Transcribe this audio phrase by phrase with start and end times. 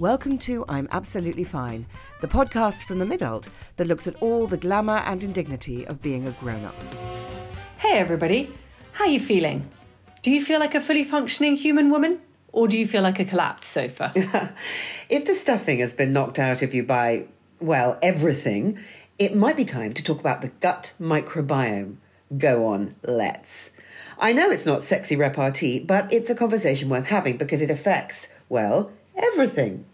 [0.00, 1.84] Welcome to I'm Absolutely Fine,
[2.22, 6.26] the podcast from the Midult that looks at all the glamour and indignity of being
[6.26, 6.74] a grown-up.
[7.76, 8.50] Hey everybody,
[8.92, 9.70] how are you feeling?
[10.22, 12.20] Do you feel like a fully functioning human woman?
[12.50, 14.10] Or do you feel like a collapsed sofa?
[15.10, 17.26] if the stuffing has been knocked out of you by,
[17.60, 18.78] well, everything,
[19.18, 21.96] it might be time to talk about the gut microbiome.
[22.38, 23.68] Go on, let's.
[24.18, 28.28] I know it's not sexy repartee, but it's a conversation worth having because it affects,
[28.48, 29.84] well, everything.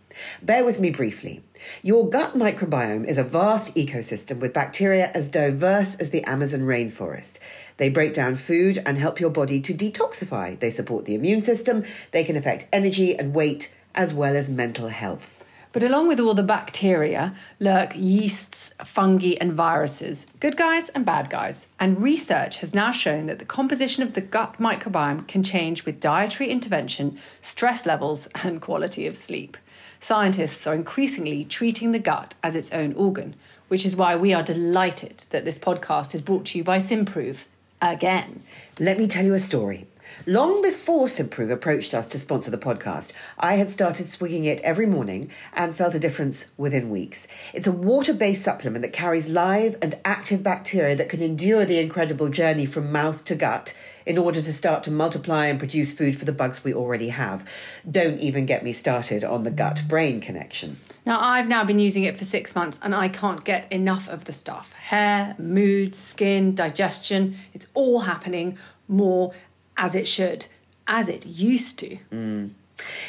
[0.42, 1.42] Bear with me briefly.
[1.82, 7.38] Your gut microbiome is a vast ecosystem with bacteria as diverse as the Amazon rainforest.
[7.76, 10.58] They break down food and help your body to detoxify.
[10.58, 11.84] They support the immune system.
[12.12, 15.36] They can affect energy and weight as well as mental health.
[15.76, 21.28] But along with all the bacteria lurk yeasts, fungi, and viruses, good guys and bad
[21.28, 21.66] guys.
[21.78, 26.00] And research has now shown that the composition of the gut microbiome can change with
[26.00, 29.58] dietary intervention, stress levels, and quality of sleep.
[30.06, 33.34] Scientists are increasingly treating the gut as its own organ,
[33.66, 37.42] which is why we are delighted that this podcast is brought to you by Simprove
[37.82, 38.40] again.
[38.78, 39.88] Let me tell you a story.
[40.24, 44.86] Long before Simprove approached us to sponsor the podcast, I had started swigging it every
[44.86, 47.26] morning and felt a difference within weeks.
[47.52, 51.80] It's a water based supplement that carries live and active bacteria that can endure the
[51.80, 53.74] incredible journey from mouth to gut
[54.06, 57.46] in order to start to multiply and produce food for the bugs we already have.
[57.90, 60.80] Don't even get me started on the gut brain connection.
[61.04, 64.24] Now, I've now been using it for six months and I can't get enough of
[64.24, 67.36] the stuff hair, mood, skin, digestion.
[67.52, 68.56] It's all happening
[68.88, 69.34] more
[69.76, 70.46] as it should,
[70.86, 71.98] as it used to.
[72.12, 72.50] Mm.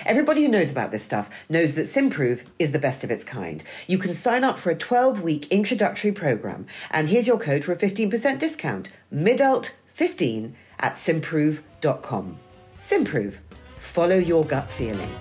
[0.05, 3.63] Everybody who knows about this stuff knows that Simprove is the best of its kind.
[3.85, 7.73] You can sign up for a 12 week introductory program, and here's your code for
[7.73, 12.39] a 15% discount MIDULT15 at simprove.com.
[12.81, 13.35] Simprove,
[13.77, 15.11] follow your gut feeling.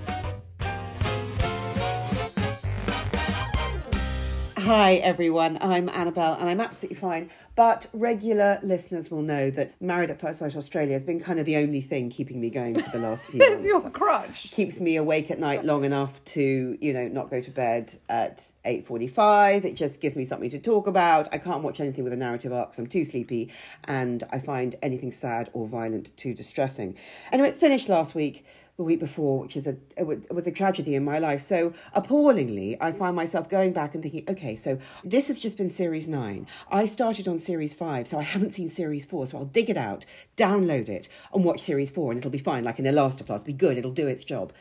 [4.67, 7.31] Hi everyone, I'm Annabelle and I'm absolutely fine.
[7.55, 11.47] But regular listeners will know that Married at First Sight Australia has been kind of
[11.47, 13.59] the only thing keeping me going for the last few months.
[13.59, 14.51] it's your crutch.
[14.51, 18.51] Keeps me awake at night long enough to, you know, not go to bed at
[18.65, 19.65] 8.45.
[19.65, 21.33] It just gives me something to talk about.
[21.33, 23.53] I can't watch anything with a narrative arc because I'm too sleepy
[23.85, 26.97] and I find anything sad or violent too distressing.
[27.31, 28.45] Anyway, it finished last week
[28.77, 31.41] the week before, which is a it was a tragedy in my life.
[31.41, 35.71] So appallingly, I find myself going back and thinking, okay, so this has just been
[35.71, 36.47] series nine.
[36.71, 39.27] I started on series five, so I haven't seen series four.
[39.27, 40.05] So I'll dig it out,
[40.37, 43.79] download it, and watch series four, and it'll be fine, like an elastoplast, be good,
[43.79, 44.53] it'll do its job.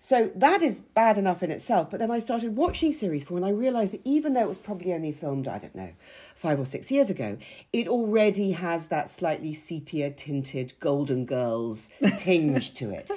[0.00, 1.90] So that is bad enough in itself.
[1.90, 4.58] But then I started watching series four, and I realised that even though it was
[4.58, 5.92] probably only filmed, I don't know,
[6.34, 7.36] five or six years ago,
[7.72, 13.10] it already has that slightly sepia tinted Golden Girls tinge to it.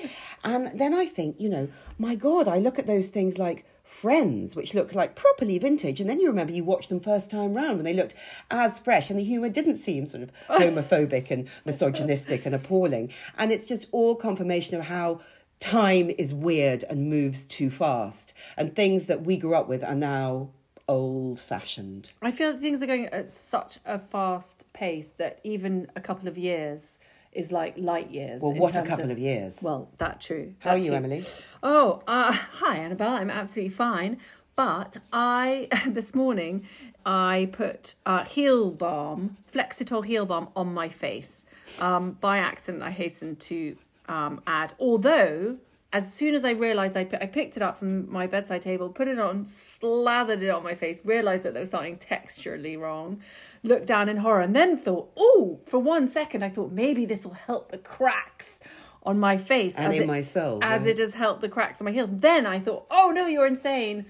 [0.44, 1.69] And then I think, you know,
[2.00, 6.09] my God, I look at those things like Friends, which look like properly vintage, and
[6.09, 8.16] then you remember you watched them first time round when they looked
[8.50, 13.12] as fresh, and the humour didn't seem sort of homophobic and misogynistic and appalling.
[13.38, 15.19] And it's just all confirmation of how
[15.62, 19.96] time is weird and moves too fast, and things that we grew up with are
[19.96, 20.50] now
[20.88, 22.12] old fashioned.
[22.22, 26.28] I feel that things are going at such a fast pace that even a couple
[26.28, 27.00] of years
[27.31, 28.42] is like light years.
[28.42, 29.60] Well, what a couple of, of, years.
[29.62, 30.56] Well, that true.
[30.60, 30.96] How that are you, too.
[30.96, 31.25] Emily?
[31.63, 33.13] Oh, uh, hi, Annabelle.
[33.13, 34.18] I'm absolutely fine.
[34.56, 36.68] But I, this morning,
[37.06, 41.46] I put uh, heel balm, Flexitol heel balm on my face.
[41.80, 43.78] Um, by accident, I hastened to
[44.12, 45.58] um, add, although
[45.94, 49.08] as soon as I realised I, I picked it up from my bedside table, put
[49.08, 53.22] it on, slathered it on my face, realised that there was something texturally wrong,
[53.63, 57.25] looked down in horror, and then thought, oh, for one second, I thought maybe this
[57.25, 58.60] will help the cracks
[59.04, 60.92] on my face And as in it, my soul, as right.
[60.92, 62.10] it has helped the cracks on my heels.
[62.12, 64.06] Then I thought, oh no, you're insane.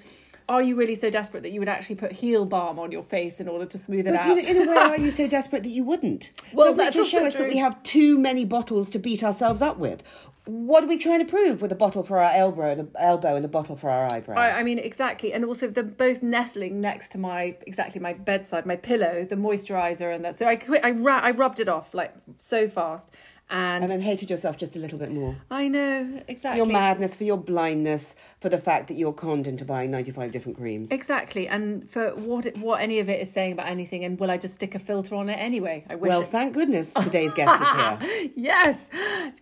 [0.52, 3.40] Are you really so desperate that you would actually put heel balm on your face
[3.40, 4.28] in order to smooth it But out?
[4.28, 6.34] you in a way, are you so desperate that you wouldn't?
[6.52, 9.24] Well, Doesn't it that's just show us that we have too many bottles to beat
[9.24, 10.04] ourselves up with?
[10.46, 13.38] What are we trying to prove with a bottle for our elbow and a, elbow
[13.38, 14.36] and a bottle for our eyebrow?
[14.38, 18.66] I, I mean, exactly, and also they're both nestling next to my exactly my bedside,
[18.66, 20.36] my pillow, the moisturizer, and that.
[20.38, 23.12] So I quit, I ra- I rubbed it off like so fast,
[23.52, 25.38] and, and then hated yourself just a little bit more.
[25.52, 29.64] I know exactly Your madness, for your blindness, for the fact that you're conned into
[29.64, 30.90] buying 95 different creams.
[30.90, 34.38] Exactly, and for what what any of it is saying about anything, and will I
[34.38, 35.86] just stick a filter on it anyway?
[35.90, 36.10] I wish.
[36.10, 38.32] Well, it- thank goodness today's guest is here.
[38.36, 38.90] yes,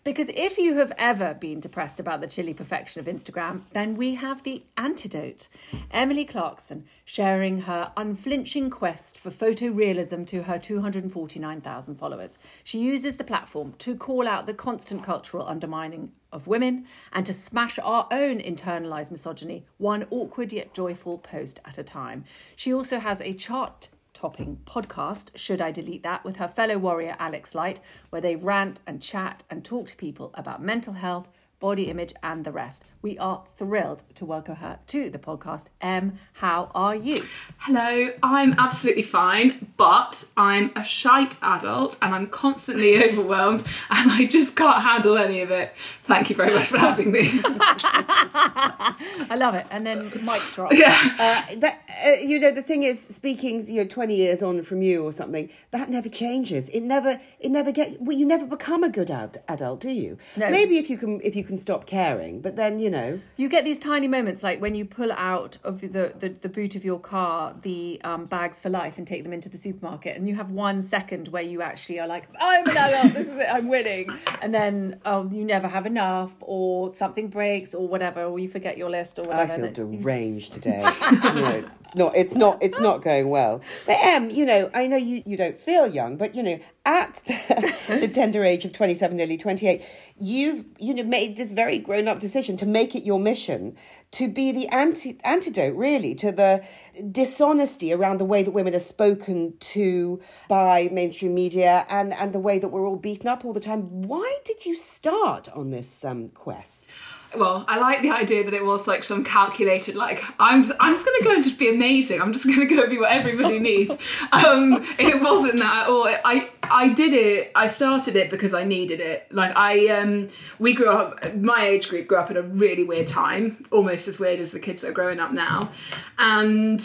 [0.04, 4.16] because if you have ever been depressed about the chilly perfection of Instagram, then we
[4.16, 5.48] have the antidote.
[5.92, 12.38] Emily Clarkson sharing her unflinching quest for photorealism to her 249,000 followers.
[12.64, 17.34] She uses the platform to call out the constant cultural undermining of women and to
[17.34, 22.26] smash our own internalized misogyny, one awkward yet joyful post at a time.
[22.56, 27.16] She also has a chart topping podcast, Should I Delete That, with her fellow warrior
[27.20, 27.80] Alex Light,
[28.10, 31.30] where they rant and chat and talk to people about mental health,
[31.60, 32.84] body image, and the rest.
[33.02, 35.68] We are thrilled to welcome her to the podcast.
[35.80, 37.16] Em, how are you?
[37.60, 44.26] Hello, I'm absolutely fine, but I'm a shite adult and I'm constantly overwhelmed and I
[44.26, 45.74] just can't handle any of it.
[46.04, 47.22] Thank you very much for having me.
[47.44, 49.66] I love it.
[49.72, 50.74] And then mic drop.
[50.74, 51.00] yeah.
[51.18, 54.82] Uh, that, uh, you know, the thing is, speaking, you know, 20 years on from
[54.82, 56.68] you or something, that never changes.
[56.68, 60.18] It never, it never get, well, you never become a good ad- adult, do you?
[60.36, 60.50] No.
[60.50, 63.64] Maybe if you can, if you can stop caring, but then, you know, You get
[63.64, 67.00] these tiny moments like when you pull out of the, the, the boot of your
[67.00, 70.52] car the um, bags for life and take them into the supermarket, and you have
[70.52, 74.10] one second where you actually are like, I'm an adult, this is it, I'm winning.
[74.42, 78.78] And then um, you never have enough, or something breaks, or whatever, or you forget
[78.78, 79.54] your list, or whatever.
[79.54, 80.80] I feel you deranged today.
[81.12, 83.62] you know, it's not, it's not, it's not going well.
[83.86, 87.22] But Em, you know, I know you, you don't feel young, but you know, at
[87.26, 89.84] the, the tender age of 27, nearly 28,
[90.20, 93.76] you've, you know, made this very grown up decision to make it your mission
[94.12, 96.64] to be the anti- antidote, really, to the
[97.12, 102.40] dishonesty around the way that women are spoken to by mainstream media and, and the
[102.40, 104.02] way that we're all beaten up all the time.
[104.04, 106.88] Why did you start on this um, quest?
[107.36, 111.06] Well, I like the idea that it was like some calculated, like I'm, I'm just
[111.06, 112.22] gonna go and just be amazing.
[112.22, 113.96] I'm just gonna go and be what everybody needs.
[114.32, 116.08] Um, it wasn't that at all.
[116.08, 117.52] I, I did it.
[117.56, 119.28] I started it because I needed it.
[119.32, 121.36] Like I, um, we grew up.
[121.36, 124.60] My age group grew up at a really weird time, almost as weird as the
[124.60, 125.70] kids that are growing up now,
[126.18, 126.80] and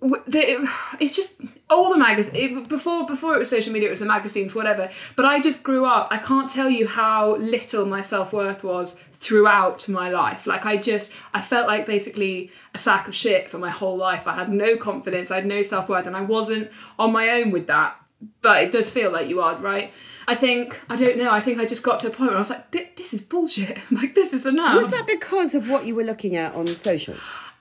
[0.00, 0.68] the,
[0.98, 1.28] it's just
[1.70, 5.24] all the magazines before before it was social media it was the magazines whatever but
[5.24, 10.10] i just grew up i can't tell you how little my self-worth was throughout my
[10.10, 10.46] life.
[10.46, 14.26] Like i just i felt like basically a sack of shit for my whole life.
[14.26, 17.66] I had no confidence i had no self-worth and i wasn't on my own with
[17.68, 17.96] that.
[18.42, 19.92] But it does feel like you are right?
[20.28, 22.40] I think i don't know i think i just got to a point where i
[22.40, 23.78] was like this is bullshit.
[23.90, 24.76] Like this is enough.
[24.76, 27.16] Was that because of what you were looking at on social?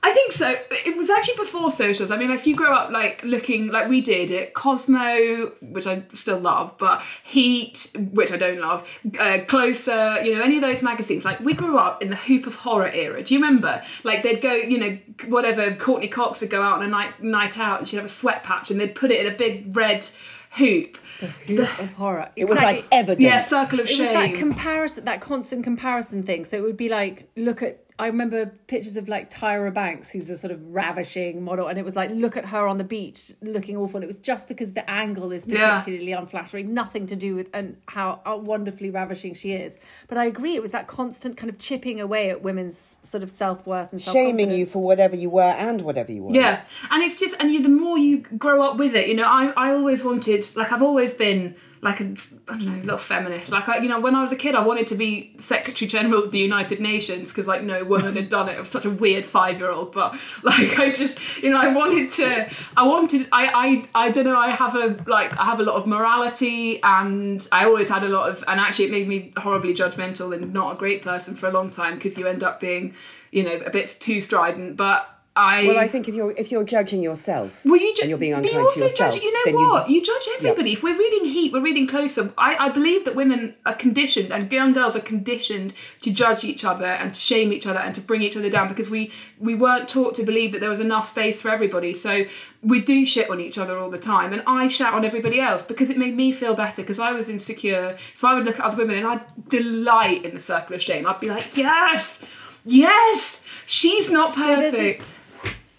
[0.05, 0.53] I think so.
[0.69, 2.11] It was actually before socials.
[2.11, 6.03] I mean, if you grow up like looking like we did at Cosmo, which I
[6.13, 8.85] still love, but Heat, which I don't love,
[9.17, 11.23] uh, Closer, you know, any of those magazines.
[11.23, 13.23] Like we grew up in the hoop of horror era.
[13.23, 13.81] Do you remember?
[14.03, 15.73] Like they'd go, you know, whatever.
[15.73, 18.43] Courteney Cox would go out on a night night out, and she'd have a sweat
[18.43, 20.05] patch, and they'd put it in a big red
[20.51, 20.97] hoop.
[21.21, 22.29] The hoop of horror.
[22.35, 23.23] It was like evidence.
[23.23, 24.07] Yeah, circle of shame.
[24.07, 26.43] It was that comparison, that constant comparison thing.
[26.43, 27.79] So it would be like, look at.
[27.99, 31.85] I remember pictures of like Tyra Banks, who's a sort of ravishing model, and it
[31.85, 33.97] was like, look at her on the beach, looking awful.
[33.97, 35.79] And it was just because the angle is Yeah.
[35.81, 39.77] particularly unflattering, nothing to do with and how, how wonderfully ravishing she is.
[40.07, 43.29] But I agree, it was that constant kind of chipping away at women's sort of
[43.29, 46.33] self worth and Shaming you for whatever you were and whatever you were.
[46.33, 49.27] Yeah, and it's just, and you, the more you grow up with it, you know,
[49.27, 52.15] I, I always wanted, like, I've always been like a,
[52.47, 53.51] I don't know, little feminist.
[53.51, 56.23] Like, I, you know, when I was a kid, I wanted to be Secretary General
[56.23, 58.55] of the United Nations because, like, no woman had done it.
[58.55, 60.13] I was such a weird five year old, but
[60.43, 64.39] like, I just, you know, I wanted to, I wanted, I, I, I don't know,
[64.39, 68.09] I have a, like, I have a lot of morality and I always had a
[68.09, 71.49] lot of, and actually it made me horribly judgmental and not a great person for
[71.49, 72.93] a long time because you end up being,
[73.31, 76.63] you know, a bit too strident, but I Well, I think if you're if you're
[76.63, 79.23] judging yourself well, you ju- and you're being unkind you also to yourself, judge.
[79.23, 79.89] You know what?
[79.89, 80.73] You, judge everybody.
[80.73, 82.31] If we're reading Heat, we're reading Closer.
[82.37, 86.63] I, I believe that women are conditioned, and young girls are conditioned to judge each
[86.63, 89.55] other and to shame each other and to bring each other down because we we
[89.55, 91.95] weren't taught to believe that there was enough space for everybody.
[91.95, 92.25] So
[92.61, 95.63] we do shit on each other all the time, and I shout on everybody else
[95.63, 97.97] because it made me feel better because I was insecure.
[98.13, 101.07] So I would look at other women and I'd delight in the circle of shame.
[101.07, 102.19] I'd be like, yes,
[102.65, 105.15] yes, she's not perfect.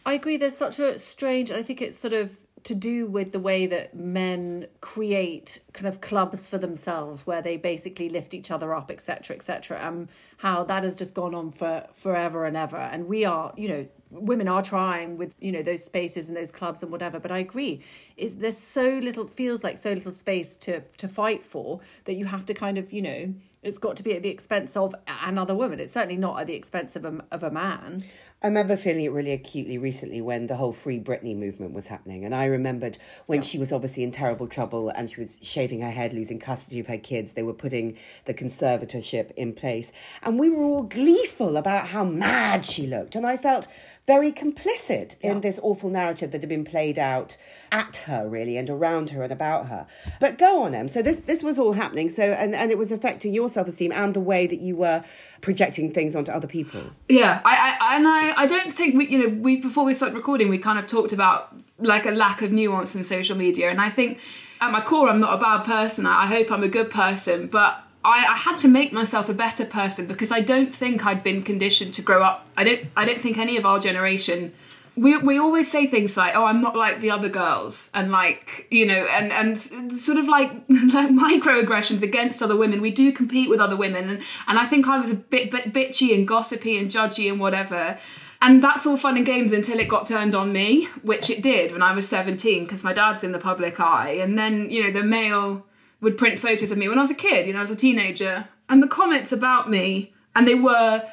[0.07, 0.37] I agree.
[0.37, 1.51] There's such a strange.
[1.51, 6.01] I think it's sort of to do with the way that men create kind of
[6.01, 9.79] clubs for themselves, where they basically lift each other up, etc., etc.
[9.79, 10.09] And
[10.39, 12.79] how that has just gone on for forever and ever.
[12.79, 16.51] And we are, you know, women are trying with you know those spaces and those
[16.51, 17.19] clubs and whatever.
[17.21, 17.83] But I agree,
[18.17, 22.27] is there's so little feels like so little space to to fight for that you
[22.27, 23.35] have to kind of you know.
[23.63, 25.81] It's got to be at the expense of another woman.
[25.81, 28.05] It's certainly not at the expense of a, of a man.
[28.45, 32.27] I remember feeling it really acutely recently when the whole Free Britney movement was happening.
[32.27, 35.91] And I remembered when she was obviously in terrible trouble and she was shaving her
[35.91, 37.33] head, losing custody of her kids.
[37.33, 39.93] They were putting the conservatorship in place.
[40.23, 43.17] And we were all gleeful about how mad she looked.
[43.17, 43.67] And I felt
[44.07, 47.39] very complicit in this awful narrative that had been played out
[47.73, 49.87] at her, really, and around her and about her.
[50.21, 50.89] But go on, Em.
[50.89, 52.09] So this, this was all happening.
[52.09, 55.05] So, and, and it was affecting your self esteem and the way that you were
[55.41, 56.83] projecting things onto other people.
[57.09, 60.17] Yeah, I, I and I, I don't think we, you know, we before we started
[60.17, 63.81] recording, we kind of talked about like a lack of nuance in social media, and
[63.81, 64.19] I think
[64.61, 66.07] at my core, I'm not a bad person.
[66.07, 69.65] I, hope I'm a good person, but I, I had to make myself a better
[69.65, 72.47] person because I don't think I'd been conditioned to grow up.
[72.57, 74.55] I don't, I don't think any of our generation.
[74.97, 78.69] We, we always say things like, "Oh, I'm not like the other girls," and like
[78.71, 79.61] you know, and and
[79.97, 82.81] sort of like like microaggressions against other women.
[82.81, 85.73] We do compete with other women, and and I think I was a bit, bit
[85.73, 87.99] bitchy and gossipy and judgy and whatever.
[88.45, 91.73] And that's all fun and games until it got turned on me, which it did
[91.73, 94.19] when I was 17, because my dad's in the public eye.
[94.21, 95.65] And then, you know, the Mail
[96.03, 98.47] would print photos of me when I was a kid, you know, as a teenager.
[98.69, 101.09] And the comments about me, and they were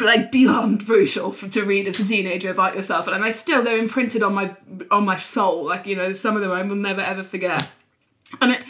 [0.00, 3.06] like beyond brutal for, to read as a teenager about yourself.
[3.06, 4.56] And I still, they're imprinted on my
[4.90, 5.64] on my soul.
[5.64, 7.68] Like, you know, some of them I will never ever forget.
[8.40, 8.62] And it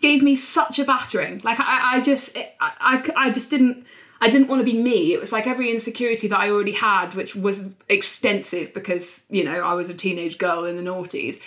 [0.00, 1.40] gave me such a battering.
[1.44, 3.86] Like, I, I just, I, I, I just didn't.
[4.20, 5.12] I didn't want to be me.
[5.12, 9.60] It was like every insecurity that I already had, which was extensive because, you know,
[9.60, 11.40] I was a teenage girl in the noughties.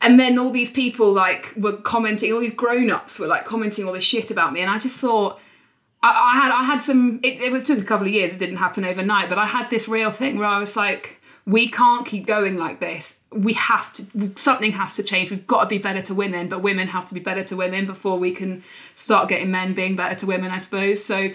[0.00, 3.92] And then all these people like were commenting, all these grown-ups were like commenting all
[3.92, 4.60] this shit about me.
[4.60, 5.40] And I just thought,
[6.02, 8.84] I, had I had some it, it took a couple of years, it didn't happen
[8.84, 12.56] overnight, but I had this real thing where I was like, we can't keep going
[12.56, 13.20] like this.
[13.30, 15.30] We have to something has to change.
[15.30, 17.86] We've got to be better to women, but women have to be better to women
[17.86, 18.62] before we can
[18.96, 21.04] start getting men being better to women, I suppose.
[21.04, 21.30] So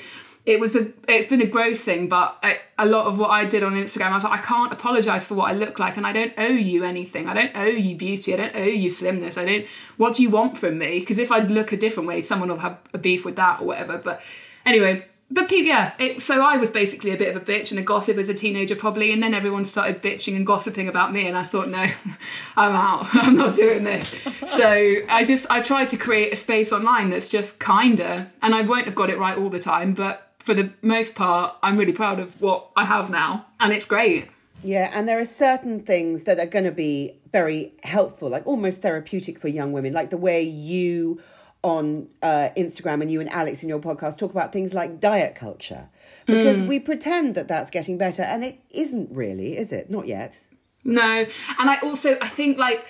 [0.45, 3.45] it was a it's been a growth thing but I, a lot of what i
[3.45, 6.05] did on instagram i was like i can't apologize for what i look like and
[6.05, 9.37] i don't owe you anything i don't owe you beauty i don't owe you slimness
[9.37, 9.65] i don't
[9.97, 12.59] what do you want from me because if i look a different way someone will
[12.59, 14.21] have a beef with that or whatever but
[14.65, 17.83] anyway but yeah it, so i was basically a bit of a bitch and a
[17.83, 21.37] gossip as a teenager probably and then everyone started bitching and gossiping about me and
[21.37, 21.85] i thought no
[22.55, 26.71] i'm out i'm not doing this so i just i tried to create a space
[26.71, 30.25] online that's just kinder and i won't have got it right all the time but
[30.45, 34.27] for the most part, I'm really proud of what I have now, and it's great.
[34.63, 38.83] Yeah, and there are certain things that are going to be very helpful, like almost
[38.83, 41.19] therapeutic for young women, like the way you
[41.65, 45.33] on uh, Instagram and you and Alex in your podcast talk about things like diet
[45.33, 45.89] culture.
[46.27, 49.89] Because we pretend that that's getting better, and it isn't really, is it?
[49.89, 50.43] Not yet.
[50.83, 51.25] No,
[51.59, 52.85] and I also I think like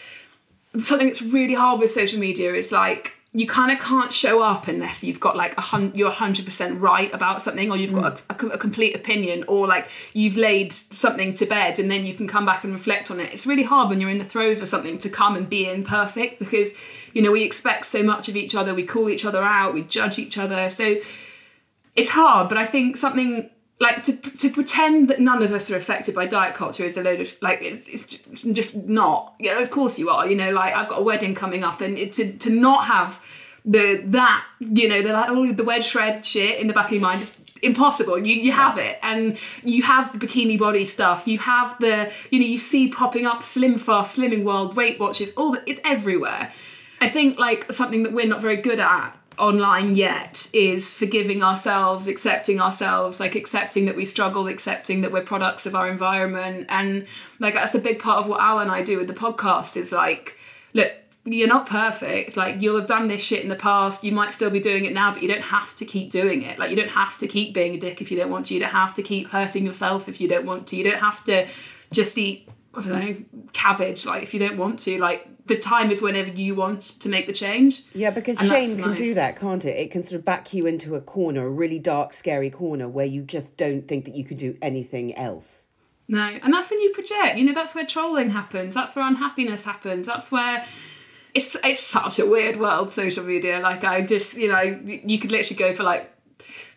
[0.79, 4.69] something that's really hard with social media is like you kind of can't show up
[4.69, 8.45] unless you've got like a hun- you're 100% right about something or you've got a,
[8.45, 12.27] a a complete opinion or like you've laid something to bed and then you can
[12.27, 14.69] come back and reflect on it it's really hard when you're in the throes of
[14.69, 16.73] something to come and be imperfect because
[17.15, 19.81] you know we expect so much of each other we call each other out we
[19.81, 20.97] judge each other so
[21.95, 25.75] it's hard but i think something like to to pretend that none of us are
[25.75, 29.33] affected by diet culture is a load of like it's it's just not.
[29.39, 30.27] Yeah, of course you are.
[30.27, 33.21] You know, like I've got a wedding coming up, and it, to to not have
[33.65, 36.93] the that you know the like oh the wedge shred shit in the back of
[36.93, 38.17] your mind it's impossible.
[38.17, 41.27] You you have it, and you have the bikini body stuff.
[41.27, 45.33] You have the you know you see popping up Slim Fast, Slimming World, Weight Watchers,
[45.33, 45.63] all that.
[45.65, 46.53] It's everywhere.
[47.01, 52.07] I think like something that we're not very good at online yet is forgiving ourselves,
[52.07, 56.67] accepting ourselves, like accepting that we struggle, accepting that we're products of our environment.
[56.69, 57.05] And
[57.39, 59.91] like that's a big part of what Al and I do with the podcast is
[59.91, 60.37] like,
[60.73, 60.91] look,
[61.25, 62.37] you're not perfect.
[62.37, 64.03] Like you'll have done this shit in the past.
[64.03, 66.59] You might still be doing it now, but you don't have to keep doing it.
[66.59, 68.53] Like you don't have to keep being a dick if you don't want to.
[68.53, 70.75] You don't have to keep hurting yourself if you don't want to.
[70.75, 71.47] You don't have to
[71.91, 72.44] just eat
[72.77, 73.15] I don't know
[73.53, 74.99] cabbage like if you don't want to.
[74.99, 77.83] Like the time is whenever you want to make the change.
[77.93, 78.97] Yeah, because And shame can nice.
[78.97, 79.77] do that, can't it?
[79.77, 83.05] It can sort of back you into a corner, a really dark, scary corner where
[83.05, 85.67] you just don't think that you can do anything else.
[86.07, 87.37] No, and that's when you project.
[87.37, 88.73] You know, that's where trolling happens.
[88.73, 90.05] That's where unhappiness happens.
[90.05, 90.65] That's where
[91.33, 93.59] it's it's such a weird world, social media.
[93.59, 96.11] Like I just, you know, you could literally go for like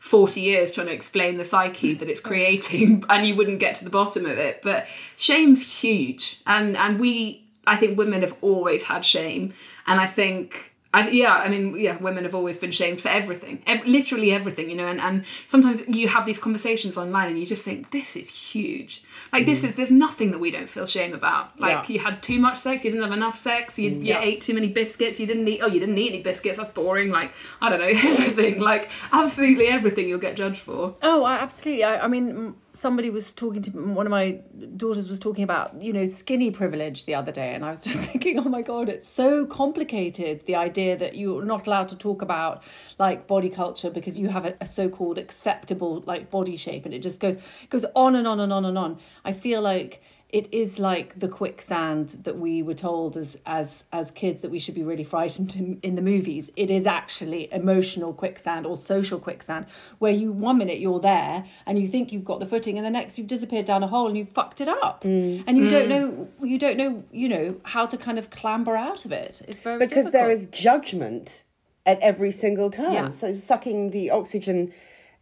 [0.01, 3.85] 40 years trying to explain the psyche that it's creating and you wouldn't get to
[3.85, 4.63] the bottom of it.
[4.63, 4.87] But
[5.17, 6.41] shame's huge.
[6.47, 9.53] And and we I think women have always had shame.
[9.87, 13.63] And I think I, yeah, I mean, yeah, women have always been shamed for everything,
[13.67, 14.87] ev- literally everything, you know.
[14.87, 19.03] And, and sometimes you have these conversations online, and you just think this is huge.
[19.33, 21.59] Like this is there's nothing that we don't feel shame about.
[21.61, 21.95] Like Yeah.
[21.95, 24.69] you had too much sex, you didn't have enough sex, you, you ate too many
[24.69, 25.61] biscuits, you didn't eat.
[25.63, 26.59] Oh, you didn't eat any biscuits.
[26.59, 27.11] That's boring.
[27.11, 28.61] Like I don't know everything.
[28.61, 30.97] Like absolutely everything you'll get judged for.
[31.03, 31.85] Oh, I, absolutely.
[31.85, 34.41] I, I mean, mm, somebody was talking to one of my
[34.77, 37.99] daughters was talking about you know skinny privilege the other day, and I was just
[38.01, 40.45] thinking, oh my god, it's so complicated.
[40.47, 42.63] The idea that you're not allowed to talk about
[42.99, 47.01] like body culture because you have a, a so-called acceptable like body shape, and it
[47.03, 47.37] just goes
[47.71, 48.99] goes on and on and on and on.
[49.25, 54.11] I feel like it is like the quicksand that we were told as as as
[54.11, 58.13] kids that we should be really frightened in, in the movies it is actually emotional
[58.13, 59.65] quicksand or social quicksand
[60.01, 62.91] where you one minute you're there and you think you've got the footing and the
[62.91, 65.43] next you've disappeared down a hole and you've fucked it up mm.
[65.47, 65.89] and you don't mm.
[65.89, 69.61] know you don't know you know how to kind of clamber out of it it's
[69.61, 70.55] very because there difficult.
[70.55, 71.45] is judgment
[71.89, 72.93] at every single turn.
[72.93, 73.11] Yeah.
[73.11, 74.73] So sucking the oxygen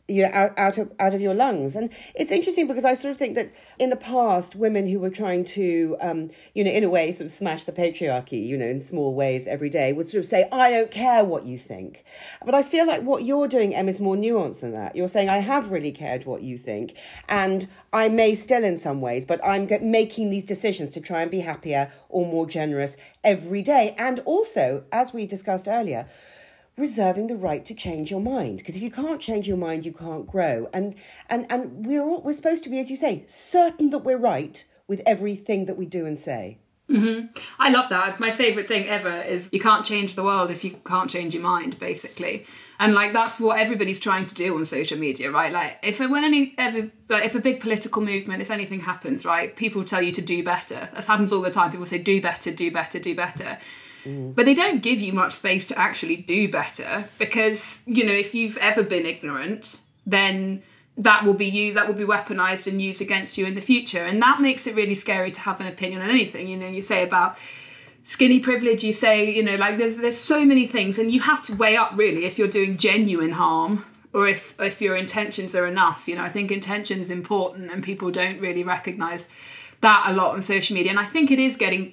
[0.08, 3.10] you know, out, out of out of your lungs, and it's interesting because I sort
[3.10, 6.84] of think that in the past, women who were trying to, um, you know, in
[6.84, 10.08] a way, sort of smash the patriarchy, you know, in small ways every day, would
[10.08, 12.04] sort of say, "I don't care what you think,"
[12.44, 14.94] but I feel like what you're doing, Em, is more nuanced than that.
[14.94, 16.94] You're saying, "I have really cared what you think,"
[17.28, 21.30] and I may still in some ways, but I'm making these decisions to try and
[21.30, 26.06] be happier or more generous every day, and also, as we discussed earlier
[26.76, 29.92] reserving the right to change your mind because if you can't change your mind you
[29.92, 30.94] can't grow and
[31.30, 34.64] and and we're all, we're supposed to be as you say certain that we're right
[34.86, 36.58] with everything that we do and say
[36.90, 37.26] mm-hmm.
[37.58, 38.20] I love that.
[38.20, 41.42] My favorite thing ever is you can't change the world if you can't change your
[41.42, 42.46] mind, basically.
[42.78, 45.52] And like that's what everybody's trying to do on social media, right?
[45.52, 49.56] Like if when any ever like if a big political movement, if anything happens, right,
[49.56, 50.88] people tell you to do better.
[50.94, 51.70] This happens all the time.
[51.70, 53.58] People say do better, do better, do better.
[54.06, 54.34] Mm.
[54.34, 58.34] But they don't give you much space to actually do better because, you know, if
[58.34, 60.62] you've ever been ignorant, then
[60.96, 64.04] that will be you, that will be weaponized and used against you in the future.
[64.04, 66.48] And that makes it really scary to have an opinion on anything.
[66.48, 67.36] You know, you say about
[68.04, 71.42] skinny privilege, you say, you know, like there's there's so many things and you have
[71.42, 75.66] to weigh up really if you're doing genuine harm or if if your intentions are
[75.66, 76.08] enough.
[76.08, 79.28] You know, I think intention is important and people don't really recognize
[79.82, 80.90] that a lot on social media.
[80.90, 81.92] And I think it is getting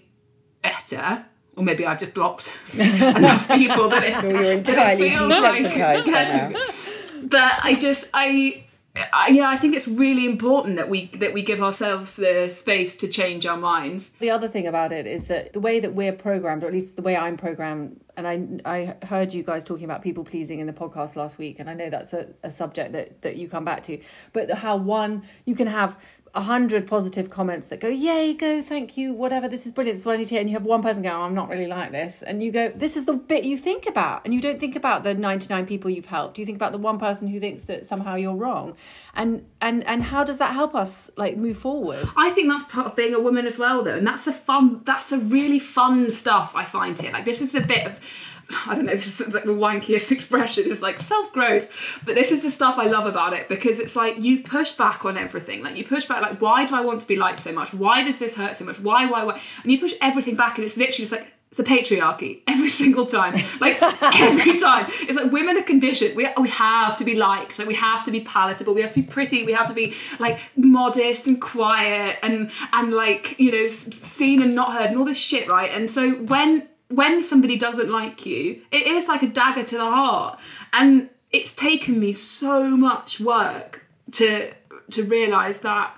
[0.61, 1.25] better.
[1.55, 6.49] Or maybe I've just blocked enough people that it, or you're entirely like desensitized by
[6.49, 6.69] now
[7.23, 8.63] but I just I,
[9.11, 12.95] I yeah I think it's really important that we that we give ourselves the space
[12.97, 14.11] to change our minds.
[14.19, 16.95] the other thing about it is that the way that we're programmed, or at least
[16.95, 18.35] the way I'm programmed, and I
[18.65, 21.73] I heard you guys talking about people pleasing in the podcast last week, and I
[21.73, 23.99] know that's a, a subject that that you come back to,
[24.31, 25.97] but how one you can have
[26.35, 30.01] a hundred positive comments that go, yay, go, thank you, whatever, this is brilliant, this
[30.01, 31.67] is what I need to and you have one person go, oh, I'm not really
[31.67, 34.59] like this, and you go, this is the bit you think about, and you don't
[34.59, 37.63] think about the 99 people you've helped, you think about the one person who thinks
[37.63, 38.75] that somehow you're wrong,
[39.13, 42.09] and and and how does that help us like move forward?
[42.17, 44.81] I think that's part of being a woman as well, though, and that's a fun.
[44.85, 46.53] That's a really fun stuff.
[46.55, 47.11] I find here.
[47.11, 47.99] Like this is a bit of.
[48.67, 50.71] I don't know, this is like the wankiest expression.
[50.71, 52.01] It's like self growth.
[52.05, 55.05] But this is the stuff I love about it because it's like you push back
[55.05, 55.63] on everything.
[55.63, 57.73] Like you push back, like, why do I want to be liked so much?
[57.73, 58.79] Why does this hurt so much?
[58.79, 59.41] Why, why, why?
[59.63, 63.05] And you push everything back, and it's literally just like, it's the patriarchy every single
[63.05, 63.35] time.
[63.59, 64.87] Like every time.
[65.01, 66.15] It's like women are conditioned.
[66.15, 67.59] We, we have to be liked.
[67.59, 68.73] Like we have to be palatable.
[68.73, 69.43] We have to be pretty.
[69.43, 74.55] We have to be like modest and quiet and and like, you know, seen and
[74.55, 75.69] not heard and all this shit, right?
[75.71, 79.85] And so when when somebody doesn't like you, it is like a dagger to the
[79.85, 80.39] heart.
[80.71, 84.53] And it's taken me so much work to
[84.91, 85.97] to realise that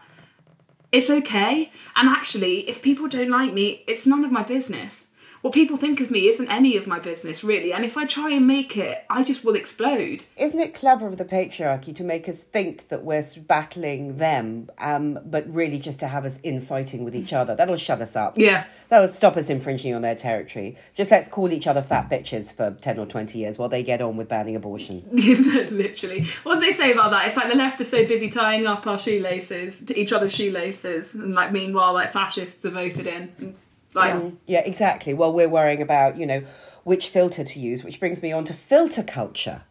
[0.92, 1.72] it's okay.
[1.96, 5.08] And actually, if people don't like me, it's none of my business.
[5.46, 8.32] What people think of me isn't any of my business really and if i try
[8.32, 12.28] and make it i just will explode Isn't it clever of the patriarchy to make
[12.28, 17.16] us think that we're battling them, um, but really just to have us infighting with
[17.16, 17.56] each other?
[17.56, 18.38] That'll shut us up.
[18.38, 18.66] Yeah.
[18.90, 20.78] That'll stop us infringing on their territory.
[20.94, 24.02] Just let's call each other fat bitches for 10 or 20 years while they get
[24.02, 25.04] on with banning abortion.
[25.12, 28.66] literally what do they say about that it's like the left are so busy tying
[28.66, 33.56] up our shoelaces to each other's shoelaces and like meanwhile like fascists are voted in
[33.96, 34.14] like
[34.46, 35.14] Yeah, exactly.
[35.14, 36.44] Well, we're worrying about, you know,
[36.84, 39.64] which filter to use, which brings me on to filter culture,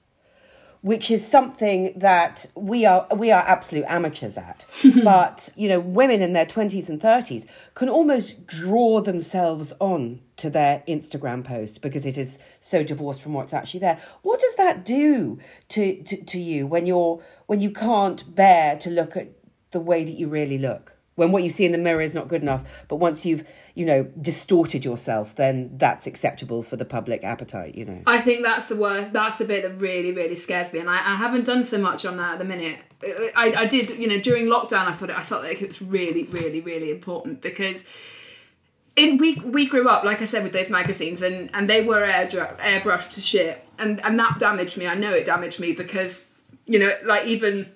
[0.80, 4.66] which is something that we are we are absolute amateurs at.
[5.04, 10.50] but, you know, women in their 20s and 30s can almost draw themselves on to
[10.50, 13.98] their Instagram post because it is so divorced from what's actually there.
[14.22, 18.90] What does that do to, to, to you when you're when you can't bear to
[18.90, 19.28] look at
[19.70, 20.93] the way that you really look?
[21.16, 23.84] When what you see in the mirror is not good enough but once you've you
[23.84, 28.68] know distorted yourself then that's acceptable for the public appetite you know I think that's
[28.68, 29.12] the worst.
[29.12, 32.04] That's the bit that really, really scares me, and I, I haven't done so much
[32.04, 32.78] on that at the minute.
[33.36, 34.86] I, I did, you know, during lockdown.
[34.86, 37.86] I thought I felt like it was really, really, really important because
[38.96, 42.04] in we we grew up, like I said, with those magazines, and and they were
[42.04, 44.86] air, airbrushed to shit, and and that damaged me.
[44.86, 46.26] I know it damaged me because
[46.66, 47.70] you know, like even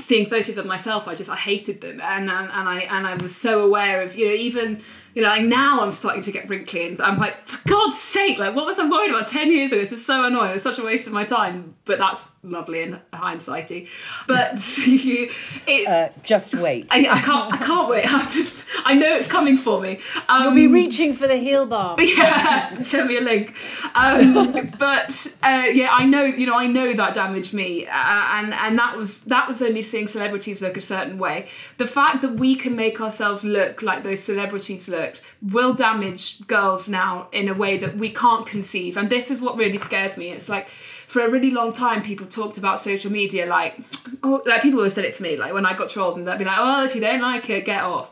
[0.00, 3.14] seeing photos of myself, I just I hated them, and and, and I and I
[3.14, 4.82] was so aware of you know even
[5.14, 8.38] you know like now I'm starting to get wrinkly, and I'm like for God's sake,
[8.38, 9.80] like what was I worried about ten years ago?
[9.80, 10.52] This is so annoying.
[10.52, 13.88] It's such a waste of my time, but that's lovely and hindsighty.
[14.26, 18.12] But it, uh, just wait I, I can't I can't wait.
[18.12, 20.00] I just I know it's coming for me.
[20.28, 21.96] Um, You'll be reaching for the heel bar.
[22.00, 23.54] yeah, send me a link.
[23.94, 28.54] Um, but uh, yeah, I know you know I know that damaged me, uh, and
[28.54, 31.48] and that was that was only seeing celebrities look a certain way.
[31.78, 36.88] The fact that we can make ourselves look like those celebrities looked will damage girls
[36.88, 40.28] now in a way that we can't conceive, and this is what really scares me.
[40.30, 40.68] It's like.
[41.08, 43.78] For a really long time, people talked about social media like,
[44.22, 46.38] oh, like people always said it to me, like when I got trolled, and they'd
[46.38, 48.10] be like, "Oh, if you don't like it, get off."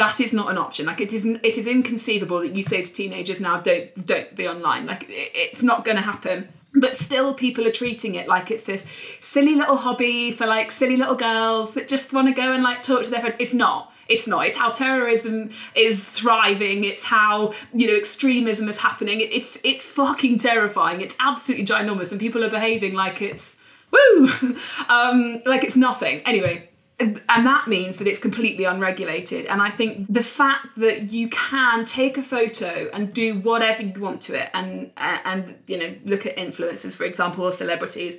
[0.00, 2.90] that is not an option like it is it is inconceivable that you say to
[2.90, 7.34] teenagers now don't don't be online like it, it's not going to happen but still
[7.34, 8.86] people are treating it like it's this
[9.20, 12.82] silly little hobby for like silly little girls that just want to go and like
[12.82, 14.46] talk to their friends it's not it's not.
[14.46, 16.84] It's how terrorism is thriving.
[16.84, 19.20] It's how you know extremism is happening.
[19.20, 21.00] It, it's it's fucking terrifying.
[21.00, 23.56] It's absolutely ginormous and people are behaving like it's
[23.90, 24.28] woo!
[24.88, 26.20] Um like it's nothing.
[26.22, 26.66] Anyway
[27.00, 29.46] and that means that it's completely unregulated.
[29.46, 33.98] And i think the fact that you can take a photo and do whatever you
[34.00, 38.16] want to it and and, you know look at influencers for example or celebrities.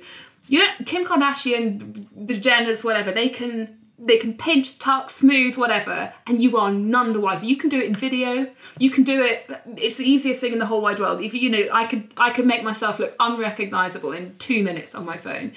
[0.48, 6.12] You know kim kardashian the jenners whatever they can they can pinch tuck smooth whatever
[6.26, 7.46] and you are none the wiser.
[7.46, 8.50] You can do it in video.
[8.78, 11.20] You can do it it's the easiest thing in the whole wide world.
[11.20, 15.04] If you know i could i could make myself look unrecognizable in two minutes on
[15.04, 15.52] my phone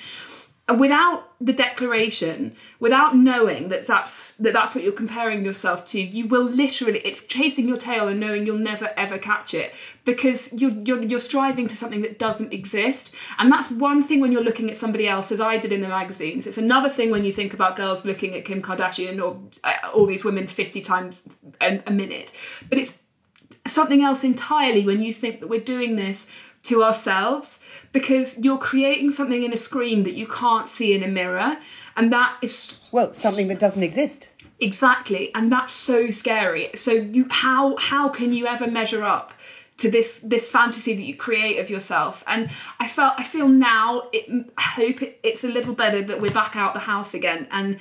[0.73, 6.27] without the declaration without knowing that that's that that's what you're comparing yourself to you
[6.27, 9.71] will literally it's chasing your tail and knowing you'll never ever catch it
[10.05, 13.11] because you're you're, you're striving to something that doesn't exist.
[13.37, 15.89] And that's one thing when you're looking at somebody else as i did in the
[15.89, 16.47] magazines.
[16.47, 20.05] It's another thing when you think about girls looking at kim kardashian or uh, all
[20.05, 21.23] these women 50 times
[21.59, 22.33] a, a minute.
[22.69, 22.99] But it's
[23.67, 26.27] something else entirely when you think that we're doing this
[26.65, 27.59] to ourselves
[27.91, 31.57] because you're creating something in a screen that you can't see in a mirror
[31.95, 37.27] and that is well something that doesn't exist exactly and that's so scary so you
[37.29, 39.33] how how can you ever measure up
[39.77, 42.49] to this this fantasy that you create of yourself and
[42.79, 44.25] i felt i feel now it,
[44.57, 47.79] i hope it, it's a little better that we're back out the house again and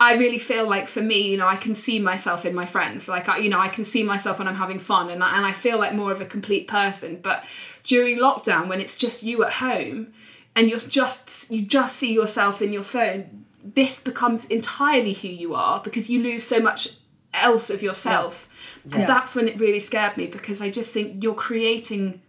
[0.00, 3.06] I really feel like for me, you know, I can see myself in my friends.
[3.06, 5.46] Like, I, you know, I can see myself when I'm having fun and I, and
[5.46, 7.20] I feel like more of a complete person.
[7.22, 7.44] But
[7.84, 10.12] during lockdown, when it's just you at home
[10.54, 15.54] and you're just, you just see yourself in your phone, this becomes entirely who you
[15.54, 16.90] are because you lose so much
[17.32, 18.48] else of yourself.
[18.84, 18.98] Yeah.
[18.98, 22.20] And that's when it really scared me because I just think you're creating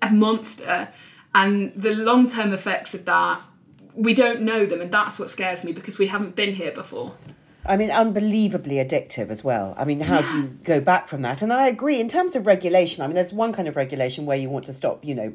[0.00, 0.88] a monster
[1.34, 3.42] and the long term effects of that
[3.94, 7.16] we don't know them and that's what scares me because we haven't been here before
[7.68, 9.74] I mean, unbelievably addictive as well.
[9.76, 11.42] I mean, how do you go back from that?
[11.42, 14.38] And I agree, in terms of regulation, I mean, there's one kind of regulation where
[14.38, 15.34] you want to stop, you know,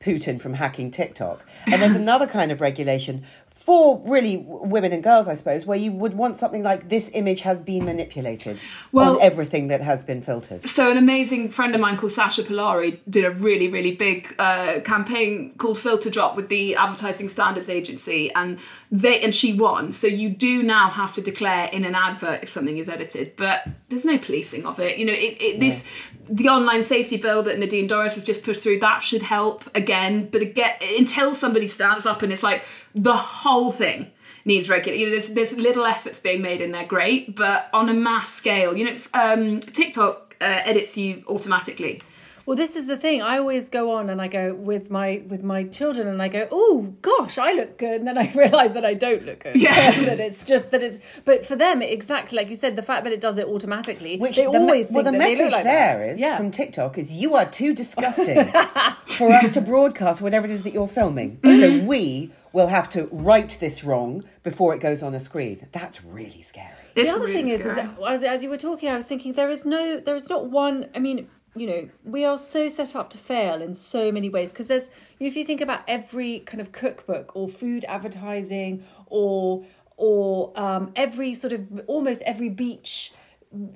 [0.00, 1.44] Putin from hacking TikTok.
[1.66, 3.22] And there's another kind of regulation
[3.60, 7.42] for really women and girls, I suppose, where you would want something like this image
[7.42, 8.58] has been manipulated
[8.90, 10.66] Well- on everything that has been filtered.
[10.66, 14.80] So an amazing friend of mine called Sasha Pallari did a really really big uh,
[14.80, 18.58] campaign called Filter Drop with the Advertising Standards Agency, and
[18.90, 19.92] they and she won.
[19.92, 23.68] So you do now have to declare in an advert if something is edited, but
[23.90, 24.96] there's no policing of it.
[24.96, 25.84] You know, it, it this
[26.30, 30.28] the online safety bill that Nadine Dorries has just pushed through that should help again,
[30.30, 32.64] but again until somebody stands up and it's like
[32.94, 34.10] the whole thing
[34.44, 34.96] needs regular.
[34.96, 38.32] You know, there's there's little efforts being made in there, great, but on a mass
[38.32, 42.00] scale, you know, um, TikTok uh, edits you automatically.
[42.46, 43.22] Well, this is the thing.
[43.22, 46.48] I always go on and I go with my with my children, and I go,
[46.50, 49.56] "Oh gosh, I look good," and then I realise that I don't look good.
[49.56, 50.00] Yeah.
[50.04, 50.98] that it's just that it's.
[51.24, 54.36] But for them, exactly like you said, the fact that it does it automatically, Which
[54.36, 56.08] they the, me- always well, the that they message look like there that.
[56.10, 56.36] is yeah.
[56.36, 58.52] from TikTok is you are too disgusting
[59.06, 61.38] for us to broadcast whatever it is that you're filming.
[61.38, 61.60] Mm-hmm.
[61.60, 65.66] So we will have to write this wrong before it goes on a screen.
[65.72, 66.74] That's really scary.
[66.96, 69.06] It's the other really thing is, is that as, as you were talking, I was
[69.06, 70.88] thinking there is no, there is not one.
[70.94, 74.50] I mean, you know, we are so set up to fail in so many ways
[74.50, 78.84] because there's, you know, if you think about every kind of cookbook or food advertising
[79.06, 79.64] or
[79.96, 83.12] or um, every sort of almost every beach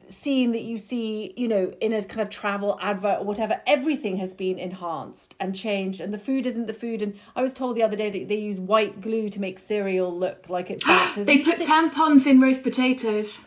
[0.07, 4.17] scene that you see, you know, in a kind of travel advert or whatever, everything
[4.19, 7.03] has been enhanced and changed, and the food isn't the food.
[7.03, 10.17] And I was told the other day that they use white glue to make cereal
[10.17, 11.27] look like it bounces.
[11.27, 13.41] They put tampons in roast potatoes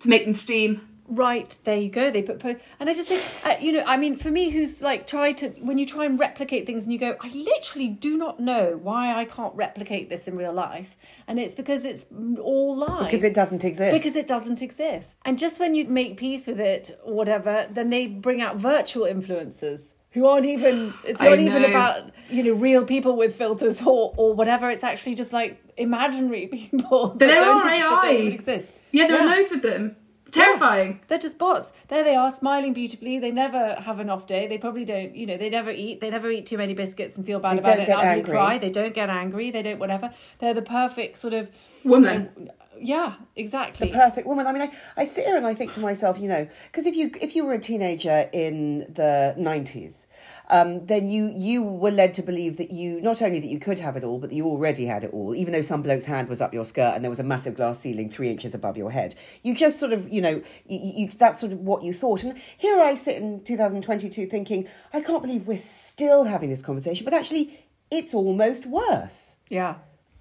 [0.00, 0.80] to make them steam.
[1.08, 2.10] Right there you go.
[2.10, 2.42] They put,
[2.80, 5.48] and I just think, uh, you know, I mean, for me, who's like tried to
[5.60, 9.14] when you try and replicate things and you go, I literally do not know why
[9.14, 12.06] I can't replicate this in real life, and it's because it's
[12.40, 13.04] all lies.
[13.04, 13.92] Because it doesn't exist.
[13.92, 15.16] Because it doesn't exist.
[15.24, 19.04] And just when you make peace with it or whatever, then they bring out virtual
[19.04, 24.14] influencers who aren't even it's not even about, you know, real people with filters or,
[24.16, 24.70] or whatever.
[24.70, 27.08] It's actually just like imaginary people.
[27.08, 28.10] But that there don't, are AI.
[28.12, 28.70] exist.
[28.92, 29.94] Yeah, there are loads of them.
[30.36, 31.00] Terrifying.
[31.00, 31.72] Oh, they're just bots.
[31.88, 33.18] There they are, smiling beautifully.
[33.18, 34.46] They never have an off day.
[34.46, 36.00] They probably don't, you know, they never eat.
[36.00, 37.86] They never eat too many biscuits and feel bad about it.
[37.86, 38.04] They about don't it.
[38.04, 38.32] get ugly angry.
[38.32, 38.58] cry.
[38.58, 39.50] They don't get angry.
[39.50, 40.12] They don't whatever.
[40.38, 41.50] They're the perfect sort of
[41.84, 42.50] Woman.
[42.80, 43.88] Yeah, exactly.
[43.88, 44.46] The perfect woman.
[44.46, 46.96] I mean, I, I sit here and I think to myself, you know, because if
[46.96, 50.06] you if you were a teenager in the nineties,
[50.48, 53.78] um, then you you were led to believe that you not only that you could
[53.78, 55.34] have it all, but that you already had it all.
[55.34, 57.80] Even though some bloke's hand was up your skirt and there was a massive glass
[57.80, 61.40] ceiling three inches above your head, you just sort of, you know, you, you, that's
[61.40, 62.22] sort of what you thought.
[62.22, 67.04] And here I sit in 2022 thinking, I can't believe we're still having this conversation,
[67.04, 67.60] but actually,
[67.90, 69.76] it's almost worse yeah.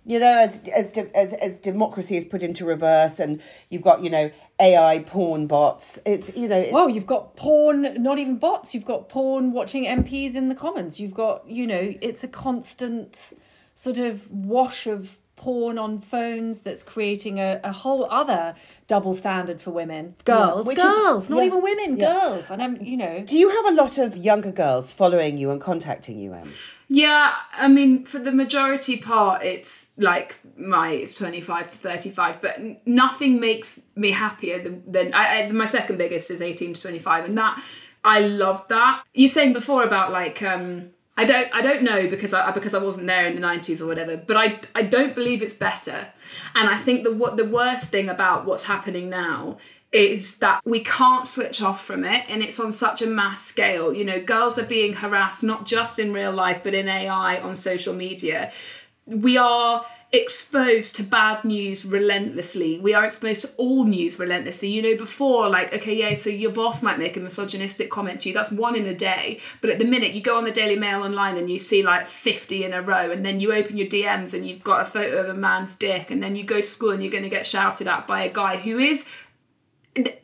[0.05, 4.03] You know, as as de- as as democracy is put into reverse, and you've got
[4.03, 5.99] you know AI porn bots.
[6.05, 9.85] It's you know, it's, Whoa, you've got porn, not even bots, you've got porn watching
[9.85, 10.99] MPs in the Commons.
[10.99, 13.33] You've got, you know, it's a constant
[13.73, 18.55] sort of wash of porn on phones that's creating a, a whole other
[18.87, 20.15] double standard for women.
[20.23, 22.05] Girls, is- girls, not yeah, even women, yeah.
[22.05, 22.49] girls.
[22.49, 25.59] And I'm, you know, do you have a lot of younger girls following you and
[25.59, 26.49] contacting you, Em?
[26.87, 32.11] Yeah, I mean, for the majority part, it's like my it's twenty five to thirty
[32.11, 36.73] five, but nothing makes me happier than, than I, I, my second biggest is eighteen
[36.73, 37.61] to twenty five, and that
[38.03, 39.03] I love that.
[39.15, 42.83] You're saying before about like um, I don't I don't know because I because I
[42.83, 46.09] wasn't there in the nineties or whatever, but I I don't believe it's better,
[46.53, 49.57] and I think the what the worst thing about what's happening now
[49.95, 53.93] is that we can't switch off from it and it's on such a mass scale.
[53.93, 57.55] You know, girls are being harassed not just in real life but in AI on
[57.55, 58.51] social media.
[59.05, 62.79] We are exposed to bad news relentlessly.
[62.79, 64.69] We are exposed to all news relentlessly.
[64.69, 68.29] You know, before, like, okay, yeah, so your boss might make a misogynistic comment to
[68.29, 68.35] you.
[68.35, 69.39] That's one in a day.
[69.61, 72.07] But at the minute, you go on the Daily Mail online and you see like
[72.07, 75.17] 50 in a row, and then you open your DMs and you've got a photo
[75.21, 77.45] of a man's dick, and then you go to school and you're going to get
[77.45, 79.05] shouted at by a guy who is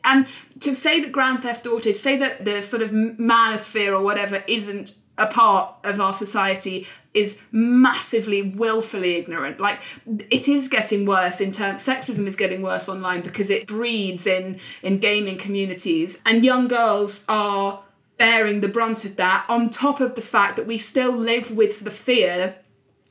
[0.04, 0.26] and
[0.60, 4.44] to say that Grand Theft Auto, to say that the sort of manosphere or whatever
[4.46, 9.60] isn't a part of our society is massively willfully ignorant.
[9.60, 14.26] Like it is getting worse in terms sexism is getting worse online because it breeds
[14.26, 16.20] in in gaming communities.
[16.24, 17.82] And young girls are
[18.16, 21.80] bearing the brunt of that on top of the fact that we still live with
[21.80, 22.56] the fear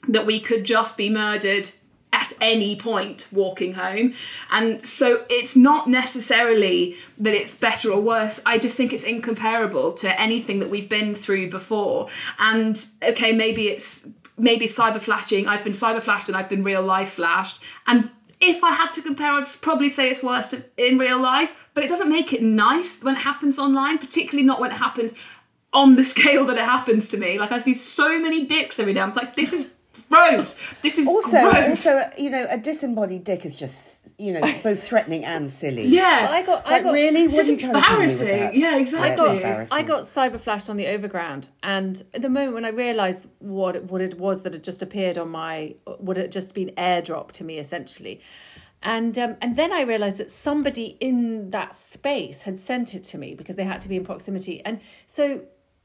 [0.07, 1.69] that we could just be murdered
[2.13, 4.13] at any point walking home.
[4.51, 8.39] And so it's not necessarily that it's better or worse.
[8.45, 12.09] I just think it's incomparable to anything that we've been through before.
[12.39, 14.05] And okay, maybe it's
[14.37, 15.47] maybe cyber flashing.
[15.47, 17.61] I've been cyber flashed and I've been real life flashed.
[17.87, 18.09] And
[18.41, 21.89] if I had to compare, I'd probably say it's worse in real life, but it
[21.89, 25.15] doesn't make it nice when it happens online, particularly not when it happens
[25.73, 27.39] on the scale that it happens to me.
[27.39, 28.99] Like I see so many dicks every day.
[28.99, 29.67] I'm like, this is
[30.09, 30.55] gross.
[30.83, 31.85] This is Also, gross.
[31.85, 35.85] also, you know, a disembodied dick is just, you know, both threatening and silly.
[35.87, 36.27] yeah.
[36.29, 37.21] I got, It's I like, got, really?
[37.27, 38.27] What This are is trying to tell me embarrassing.
[38.61, 38.81] Yeah, exactly.
[38.81, 39.77] it's I got, embarrassing.
[39.77, 43.75] I got cyber flashed on the overground, and at the moment when I realised what
[43.75, 47.31] it, what it was that had just appeared on my, what had just been airdropped
[47.33, 48.21] to me essentially,
[48.83, 53.17] and um, and then I realised that somebody in that space had sent it to
[53.17, 55.41] me because they had to be in proximity, and so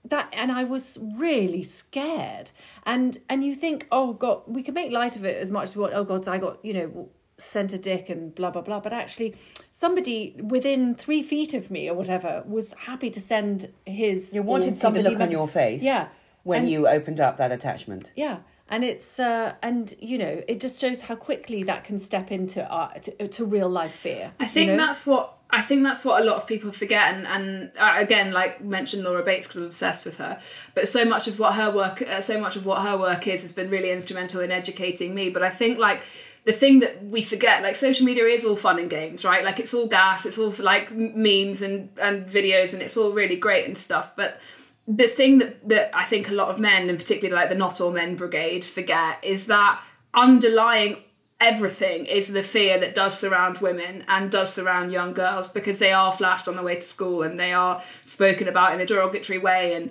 [0.09, 2.51] that and I was really scared,
[2.85, 5.77] and and you think, oh god, we can make light of it as much as
[5.77, 5.95] we want.
[5.95, 9.35] Oh god, I got you know sent a dick and blah blah blah but actually
[9.71, 14.69] somebody within three feet of me or whatever was happy to send his You wanted
[14.69, 16.09] or to see the look on your face yeah
[16.45, 18.11] when And- you opened up that attachment.
[18.17, 18.39] yeah
[18.71, 22.65] and it's uh and you know it just shows how quickly that can step into
[22.73, 24.87] uh, to, to real life fear I think you know?
[24.87, 28.31] that's what I think that's what a lot of people forget, and, and uh, again,
[28.31, 30.39] like mentioned Laura Bates because I'm obsessed with her.
[30.75, 33.41] But so much of what her work, uh, so much of what her work is,
[33.41, 35.31] has been really instrumental in educating me.
[35.31, 36.03] But I think like
[36.45, 39.43] the thing that we forget, like social media is all fun and games, right?
[39.43, 43.37] Like it's all gas, it's all like memes and and videos, and it's all really
[43.37, 44.15] great and stuff.
[44.15, 44.39] But
[44.87, 47.81] the thing that that I think a lot of men, and particularly like the not
[47.81, 49.81] all men brigade, forget is that
[50.13, 50.99] underlying
[51.41, 55.93] everything is the fear that does surround women and does surround young girls because they
[55.93, 59.39] are flashed on the way to school and they are spoken about in a derogatory
[59.39, 59.91] way and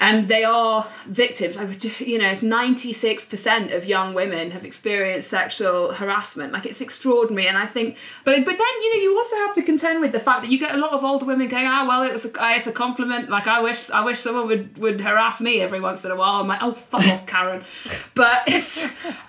[0.00, 1.58] and they are victims.
[1.58, 6.54] I would just, you know, it's 96% of young women have experienced sexual harassment.
[6.54, 7.46] Like it's extraordinary.
[7.46, 10.18] And I think, but but then, you know, you also have to contend with the
[10.18, 12.30] fact that you get a lot of older women going, ah, well, it was a,
[12.56, 13.28] it's a compliment.
[13.28, 16.40] Like I wish, I wish someone would, would harass me every once in a while.
[16.40, 17.62] I'm like, oh, fuck off, Karen.
[18.14, 18.86] But it's,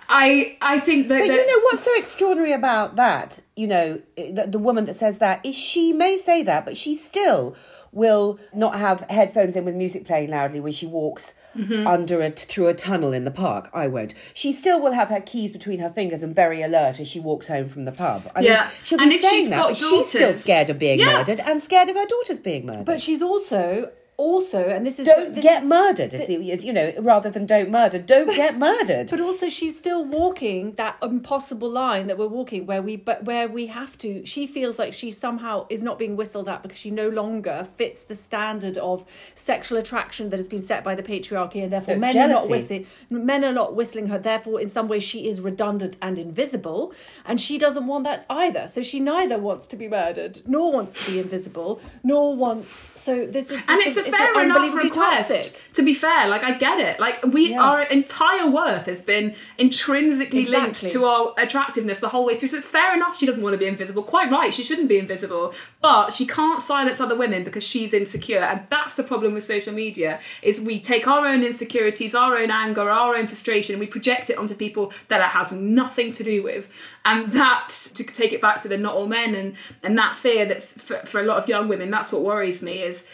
[0.10, 3.40] I, I think that, But that you know what's so extraordinary about that?
[3.56, 6.96] You know, the, the woman that says that is she may say that, but she
[6.96, 7.56] still
[7.92, 11.86] will not have headphones in with music playing loudly when she walks Mm-hmm.
[11.86, 13.70] under a through a tunnel in the park.
[13.74, 14.14] I won't.
[14.34, 17.50] She still will have her keys between her fingers and very alert as she walks
[17.50, 18.32] home from the pub.
[18.34, 18.62] I Yeah.
[18.62, 21.18] mean, she'll be And saying she's that, got but she's still scared of being Yeah.
[21.18, 22.86] murdered and scared of her daughters being murdered.
[22.86, 26.64] but she's also also and this is don't this get is- murdered, is the, is,
[26.64, 27.98] you know, rather than don't murder.
[28.00, 29.10] Don't get murdered.
[29.10, 33.48] But also, she's still walking that impossible line that we're walking, where we but where
[33.48, 34.26] we have to.
[34.26, 38.04] She feels like she somehow is not being whistled at because she no longer fits
[38.04, 39.04] the standard of
[39.36, 42.50] sexual attraction that has been set by the patriarchy, and therefore it's men are not
[42.50, 42.86] whistling.
[43.10, 44.20] Men are not whistling her.
[44.20, 46.94] Therefore, in some ways, she is redundant and invisible,
[47.26, 48.68] and she doesn't want that either.
[48.68, 52.90] So she neither wants to be murdered, nor wants to be invisible, nor wants.
[52.96, 55.30] So this is and it's a fair enough request.
[55.30, 55.58] toxic.
[55.74, 57.00] To be fair, like I get it.
[57.00, 57.62] Like we, Yeah.
[57.63, 62.50] our entire worth has been intrinsically linked to our attractiveness the whole way through.
[62.50, 64.04] So it's fair enough she doesn't want to be invisible.
[64.04, 65.54] Quite right, she shouldn't be invisible.
[65.82, 69.74] But she can't silence other women because she's insecure, and that's the problem with social
[69.74, 70.19] media.
[70.41, 74.30] Is we take our own insecurities, our own anger, our own frustration, and we project
[74.30, 76.67] it onto people that it has nothing to do with.
[77.06, 80.45] And that, to take it back to the not all men, and and that fear
[80.45, 82.82] that's for, for a lot of young women, that's what worries me.
[82.84, 83.06] Is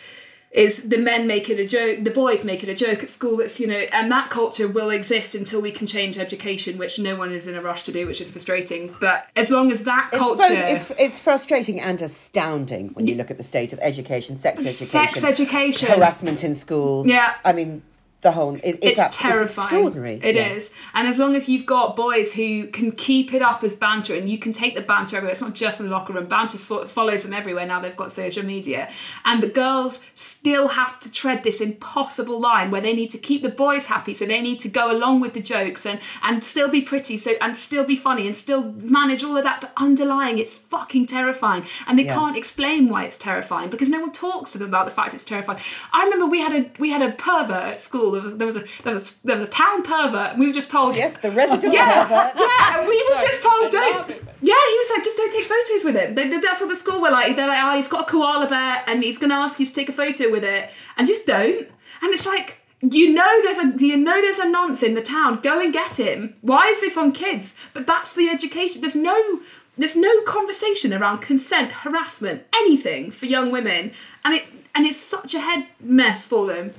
[0.51, 3.39] is the men make it a joke, the boys make it a joke at school.
[3.41, 7.15] It's you know, and that culture will exist until we can change education, which no
[7.15, 8.95] one is in a rush to do, which is frustrating.
[9.01, 13.15] But as long as that It's culture, both- It's, it's frustrating and astounding when you
[13.15, 15.89] look at the state of education, sex education, Sex education.
[15.89, 17.07] harassment in schools.
[17.07, 17.33] Yeah.
[17.43, 17.81] I mean,
[18.21, 19.45] the whole it, it's, it's terrifying.
[19.47, 20.19] It's extraordinary.
[20.23, 20.99] It is, Yeah.
[20.99, 24.27] and as long as you've got boys who can keep it up as banter, and
[24.27, 25.33] you can take the banter everywhere.
[25.33, 26.25] It's not just in the locker room.
[26.25, 27.79] Banter follows them everywhere now.
[27.79, 28.89] They've got social media,
[29.23, 33.43] and the girls still have to tread this impossible line where they need to keep
[33.43, 36.69] the boys happy, so they need to go along with the jokes and and still
[36.69, 39.61] be pretty, so and still be funny and still manage all of that.
[39.61, 42.15] But underlying, it's fucking terrifying, and they Yeah.
[42.15, 45.23] can't explain why it's terrifying because no one talks to them about the fact it's
[45.23, 45.59] terrifying.
[45.93, 48.06] I remember we had a we had a pervert at school.
[48.11, 50.47] There was there was a there was a, there was a town pervert, and we
[50.47, 52.33] were just told Yes, the resident yeah, pervert.
[52.37, 54.07] yeah, and we were just told I don't.
[54.41, 56.15] Yeah, he was like, just don't take photos with it.
[56.15, 57.35] They, they- that's what the school were like.
[57.35, 59.73] They're like, oh, he's got a koala bear, and he's going to ask you to
[59.73, 61.67] take a photo with it, and just don't.
[62.01, 62.59] And it's like.
[62.79, 65.39] You know there's a you know there's a nonce in the town.
[65.41, 66.35] Go and get him.
[66.41, 67.55] Why is this on kids?
[67.73, 68.81] But that's the education.
[68.81, 69.39] There's no
[69.79, 73.93] there's no conversation around consent, harassment, anything for young women,
[74.23, 76.71] and it and it's such a head mess for them.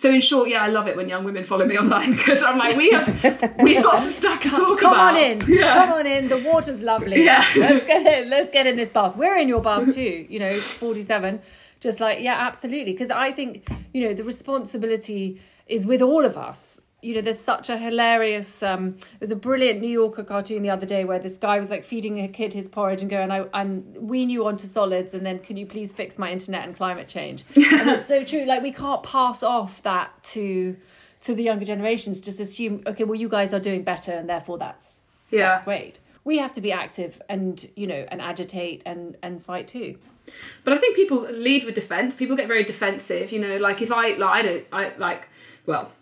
[0.00, 2.56] So in short, yeah, I love it when young women follow me online because I'm
[2.56, 3.06] like, we have
[3.62, 5.12] we've got some stuff to talk Come about.
[5.12, 5.42] Come on in.
[5.46, 5.74] Yeah.
[5.74, 6.28] Come on in.
[6.28, 7.22] The water's lovely.
[7.22, 7.44] Yeah.
[7.54, 8.30] Let's get in.
[8.30, 9.14] Let's get in this bath.
[9.14, 10.24] We're in your bath too.
[10.26, 11.42] You know, 47.
[11.80, 12.92] Just like, yeah, absolutely.
[12.92, 16.80] Because I think, you know, the responsibility is with all of us.
[17.02, 18.62] You know, there's such a hilarious.
[18.62, 21.84] Um, there's a brilliant New Yorker cartoon the other day where this guy was like
[21.84, 25.38] feeding a kid his porridge and going, "I, I'm wean you onto solids, and then
[25.38, 28.44] can you please fix my internet and climate change?" and it's so true.
[28.44, 30.76] Like we can't pass off that to
[31.22, 34.56] to the younger generations just assume okay well you guys are doing better and therefore
[34.56, 35.50] that's Yeah.
[35.52, 39.68] that's great we have to be active and you know and agitate and and fight
[39.68, 39.98] too
[40.64, 42.16] But I think people lead with defense.
[42.16, 43.32] People get very defensive.
[43.32, 45.28] You know, like if I like I don't I like
[45.66, 45.92] well.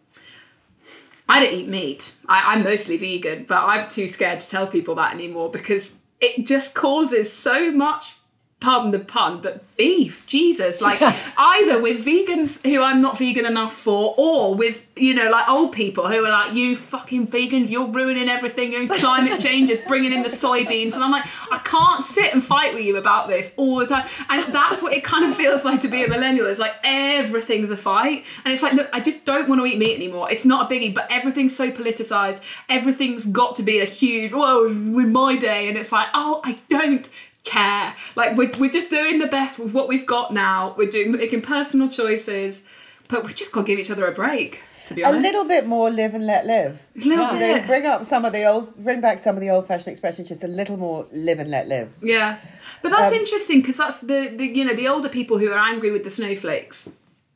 [1.28, 2.14] I don't eat meat.
[2.28, 6.46] I, I'm mostly vegan, but I'm too scared to tell people that anymore because it
[6.46, 8.16] just causes so much
[8.60, 10.80] pardon the pun, but beef, Jesus.
[10.80, 11.00] Like
[11.38, 15.72] either with vegans who I'm not vegan enough for, or with, you know, like old
[15.72, 20.12] people who are like, you fucking vegans, you're ruining everything, and climate change is bringing
[20.12, 20.94] in the soybeans.
[20.94, 24.08] And I'm like, I can't sit and fight with you about this all the time.
[24.28, 26.46] And that's what it kind of feels like to be a millennial.
[26.46, 28.24] It's like everything's a fight.
[28.44, 30.30] And it's like, look, I just don't want to eat meat anymore.
[30.30, 32.40] It's not a biggie, but everything's so politicized.
[32.68, 35.68] Everything's got to be a huge, whoa, with my day.
[35.68, 37.08] And it's like, oh, I don't
[37.48, 37.94] care.
[38.14, 40.74] Like we're, we're just doing the best with what we've got now.
[40.78, 42.62] We're doing making personal choices,
[43.08, 44.60] but we've just got to give each other a break.
[44.86, 45.18] To be honest.
[45.18, 46.86] A little bit more live and let live.
[46.94, 47.66] Little They bit.
[47.66, 50.28] bring up some of the old, bring back some of the old-fashioned expressions.
[50.28, 51.92] Just a little more live and let live.
[52.02, 52.38] Yeah,
[52.82, 55.58] but that's Um, interesting because that's the, the you know the older people who are
[55.58, 56.88] angry with the snowflakes.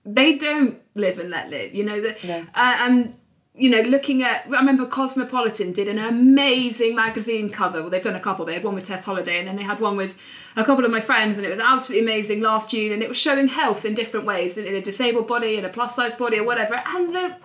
[0.04, 1.74] They don't live and let live.
[1.74, 2.38] You know the No.
[2.54, 3.14] uh, and
[3.54, 7.80] you know looking at I remember Cosmopolitan did an amazing magazine cover.
[7.80, 8.44] Well, they've done a couple.
[8.44, 10.16] They had one with Tess Holliday, and then they had one with
[10.56, 12.92] a couple of my friends, and it was absolutely amazing last June.
[12.92, 15.96] And it was showing health in different ways in, a disabled body, in a plus
[15.96, 16.82] size body, or whatever.
[16.86, 17.36] And the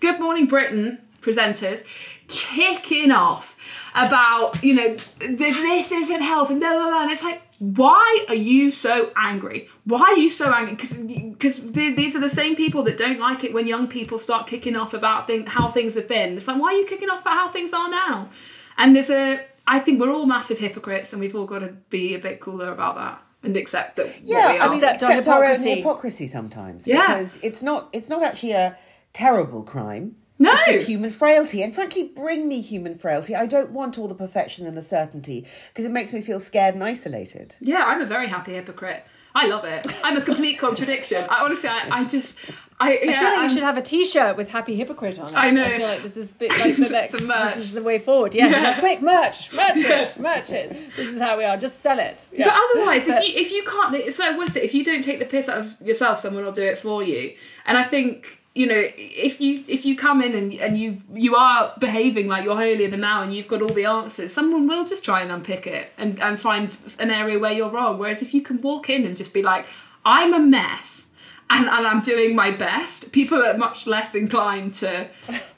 [0.00, 1.82] Good Morning Britain presenters
[2.28, 3.56] kicking off
[3.94, 7.02] about you know this isn't health and blah, blah, blah.
[7.02, 11.72] and it's like why are you so angry why are you so angry because because
[11.72, 14.92] these are the same people that don't like it when young people start kicking off
[14.92, 17.48] about thing, how things have been it's like why are you kicking off about how
[17.50, 18.28] things are now
[18.76, 22.14] and there's a i think we're all massive hypocrites and we've all got to be
[22.14, 25.10] a bit cooler about that and accept that what we Yeah, I mean, Accept our
[25.10, 25.74] accept our own hypocrisy.
[25.76, 26.86] hypocrisy sometimes.
[26.86, 27.00] Yeah.
[27.18, 28.76] Because it's not, it's not actually a
[29.12, 30.16] terrible crime.
[30.38, 30.52] No.
[30.52, 31.62] It's just human frailty.
[31.62, 33.34] And frankly, bring me human frailty.
[33.34, 36.74] I don't want all the perfection and the certainty because it makes me feel scared
[36.74, 37.56] and isolated.
[37.60, 39.04] Yeah, I'm a very happy hypocrite.
[39.34, 39.86] I love it.
[40.02, 41.26] I'm a complete contradiction.
[41.28, 42.36] I honestly, I, I just,
[42.80, 45.28] I, yeah, I feel like I'm- we should have a T-shirt with "Happy Hypocrite" on
[45.28, 45.36] it.
[45.36, 45.62] I know.
[45.62, 47.12] I feel like this is a bit like the next.
[47.12, 47.54] Some merch.
[47.54, 48.34] This is the way forward.
[48.34, 48.48] Yeah.
[48.48, 48.60] Yeah.
[48.62, 50.70] like, quick merch, merch it, merch it.
[50.96, 51.58] This is how we are.
[51.58, 52.26] Just sell it.
[52.32, 52.46] Yeah.
[52.46, 54.62] But otherwise, if you if you can't, so what is it?
[54.64, 57.34] If you don't take the piss out of yourself, someone will do it for you.
[57.66, 61.36] And I think you know if you if you come in and and you you
[61.36, 64.84] are behaving like you're holier than thou and you've got all the answers, someone will
[64.84, 67.98] just try and unpick it and and find an area where you're wrong.
[67.98, 69.66] Whereas if you can walk in and just be like,
[70.04, 71.02] I'm a mess.
[71.48, 73.12] And, and I'm doing my best.
[73.12, 75.08] People are much less inclined to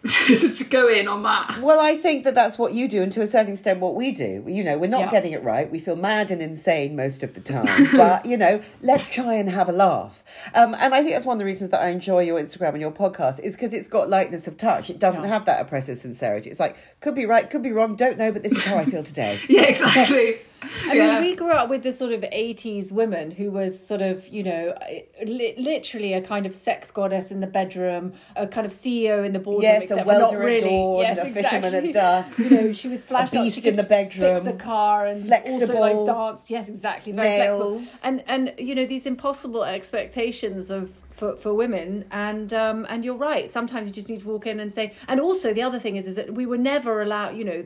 [0.58, 1.58] to go in on that.
[1.60, 4.12] Well, I think that that's what you do, and to a certain extent, what we
[4.12, 4.44] do.
[4.46, 5.10] You know, we're not Yeah.
[5.10, 5.70] getting it right.
[5.70, 7.88] We feel mad and insane most of the time.
[7.96, 10.24] but, you know, let's try and have a laugh.
[10.54, 12.80] Um, and I think that's one of the reasons that I enjoy your Instagram and
[12.80, 14.90] your podcast is because it's got lightness of touch.
[14.90, 16.50] It doesn't have that oppressive sincerity.
[16.50, 18.84] It's like, could be right, could be wrong, don't know, but this is how I
[18.84, 19.38] feel today.
[19.48, 20.40] Yeah, exactly.
[20.62, 24.26] I mean, we grew up with this sort of 80s woman who was sort of,
[24.28, 24.76] you know,
[25.24, 29.32] li- literally a kind of sex goddess in the bedroom, a kind of CEO in
[29.32, 29.62] the boardroom.
[29.62, 30.56] Yes, a except for not welder really.
[30.58, 31.88] adorned, yes, a fisherman exactly.
[31.88, 32.38] at dusk.
[32.38, 33.44] You know, she was flashed up.
[33.44, 36.50] beast could in the bedroom, Fix a car and also flexible like dance.
[36.50, 37.12] Yes, exactly.
[37.12, 37.82] Very nails.
[37.82, 38.00] flexible.
[38.08, 43.16] And, and, you know, these impossible expectations of for, for women and um and you're
[43.16, 45.96] right sometimes you just need to walk in and say and also the other thing
[45.96, 47.64] is is that we were never allowed you know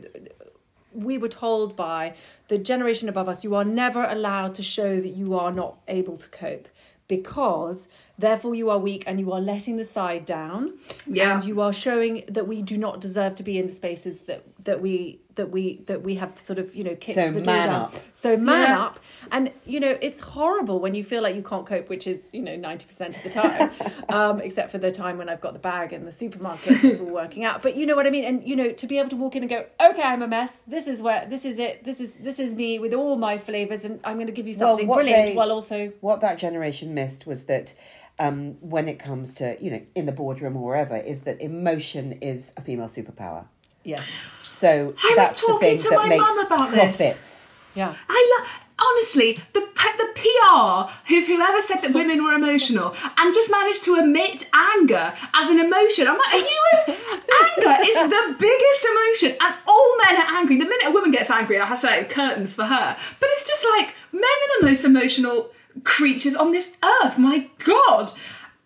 [0.95, 2.15] we were told by
[2.49, 6.17] the generation above us you are never allowed to show that you are not able
[6.17, 6.69] to cope
[7.09, 7.89] because
[8.19, 10.73] therefore you are weak and you are letting the side down
[11.07, 11.35] Yeah.
[11.35, 14.45] and you are showing that we do not deserve to be in the spaces that
[14.65, 17.55] that we that we that we have sort of you know kicked So the door
[17.55, 17.83] man down.
[17.83, 17.95] up.
[18.13, 18.81] so man Yeah.
[18.81, 22.31] up and you know it's horrible when you feel like you can't cope which is
[22.33, 23.71] you know 90% of the time
[24.11, 27.07] um, except for the time when i've got the bag in the supermarket it's all
[27.07, 29.17] working out but you know what i mean and you know to be able to
[29.17, 32.01] walk in and go okay i'm a mess this is where this is it this
[32.01, 34.87] is this is me with all my flavors and i'm going to give you something
[34.87, 37.75] what brilliant they- while also what that generation missed was that
[38.19, 42.13] um, when it comes to you know in the boardroom or wherever is that emotion
[42.21, 43.47] is a female superpower
[43.85, 44.09] yes
[44.43, 46.97] so I was that's the thing to that my makes mum about this.
[46.97, 48.47] profits yeah I lo-
[48.79, 49.73] honestly the
[50.03, 55.13] the PR who whoever said that women were emotional and just managed to omit anger
[55.35, 56.09] as an emotion.
[56.09, 56.63] I'm like, are you?
[56.89, 60.57] anger is the biggest emotion, and all men are angry.
[60.59, 62.97] The minute a woman gets angry, I have to say curtains for her.
[63.21, 65.51] But it's just like men are the most emotional
[65.85, 67.19] creatures on this earth.
[67.19, 68.13] My God.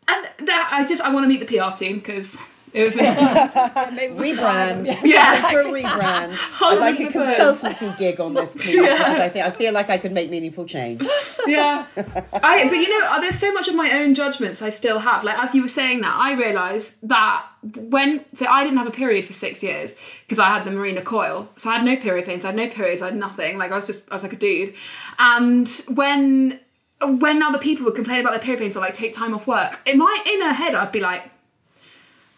[0.08, 2.38] And that I just I want to meet the PR team because
[2.72, 2.96] It was.
[2.96, 3.00] a
[4.16, 4.98] rebrand.
[5.04, 5.50] Yeah.
[5.50, 6.36] for a rebrand.
[6.62, 9.98] I'd like a consultancy gig on this, please, because I think I feel like I
[9.98, 11.02] could make meaningful change.
[11.46, 11.86] yeah.
[11.96, 15.24] I but you know, uh, there's so much of my own judgments I still have.
[15.24, 17.46] Like as you were saying that, I realised that
[17.76, 19.94] when so I didn't have a period for six years
[20.24, 21.48] because I had the Mirena coil.
[21.56, 23.58] So I had no period pains, I had no periods, I had nothing.
[23.58, 24.74] Like I was just I was like a dude.
[25.18, 26.60] And when
[27.02, 29.80] when other people would complain about their period pains or like take time off work,
[29.86, 31.30] in my inner head I'd be like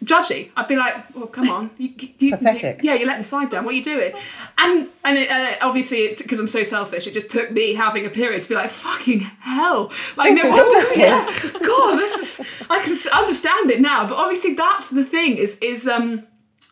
[0.05, 0.51] judgy.
[0.57, 2.83] I'd be like, "Well, come on, you, you Pathetic.
[2.83, 3.65] yeah, you let my side down.
[3.65, 4.13] What are you doing?"
[4.59, 8.07] And and, it, and it, obviously, because I'm so selfish, it just took me having
[8.07, 10.97] a period to be like, "Fucking hell!" Like, This no, is wonderful.
[10.99, 12.47] yeah, God, this is.
[12.71, 15.37] I can understand it now, but obviously, that's the thing.
[15.37, 16.27] Is is um.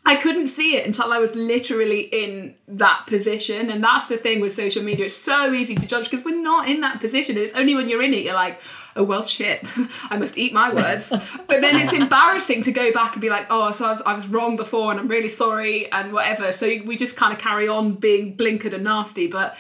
[0.09, 3.71] I couldn't see it until I was literally in that position.
[3.71, 5.07] And that's the thing with social media.
[5.07, 7.35] It's so easy to judge because we're not in that position.
[7.37, 8.61] And it's only when you're in it, you're like,
[8.97, 9.67] oh, well, shit,
[10.11, 11.11] I must eat my words.
[11.11, 14.15] but then it's embarrassing to go back and be like, oh, so I was, I
[14.15, 16.53] was wrong before and I'm really sorry and whatever.
[16.53, 19.27] So we just kind of carry on being blinkered and nasty.
[19.27, 19.57] But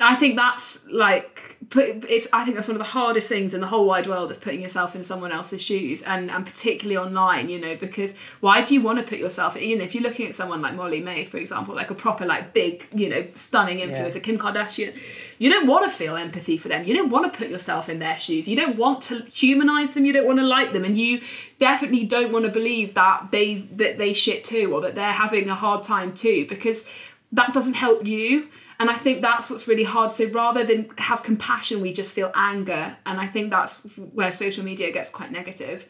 [0.00, 3.60] I think that's like put it's I think that's one of the hardest things in
[3.60, 7.48] the whole wide world is putting yourself in someone else's shoes and and particularly online,
[7.48, 10.26] you know, because why do you want to put yourself you know, if you're looking
[10.26, 14.22] at someone like Molly-Mae, for example, like a proper like big, you know, stunning influencer,
[14.22, 14.98] Kim Kardashian,
[15.38, 16.84] you don't want to feel empathy for them.
[16.84, 18.48] You don't want to put yourself in their shoes.
[18.48, 21.22] You don't want to humanize them, you don't want to like them and you
[21.60, 25.48] definitely don't want to believe that they that they shit too or that they're having
[25.48, 26.84] a hard time too because
[27.32, 28.48] that doesn't help you
[28.80, 30.10] and I think that's what's really hard.
[30.10, 32.96] So rather than have compassion, we just feel anger.
[33.04, 33.80] And I think that's
[34.14, 35.86] where social media gets quite negative.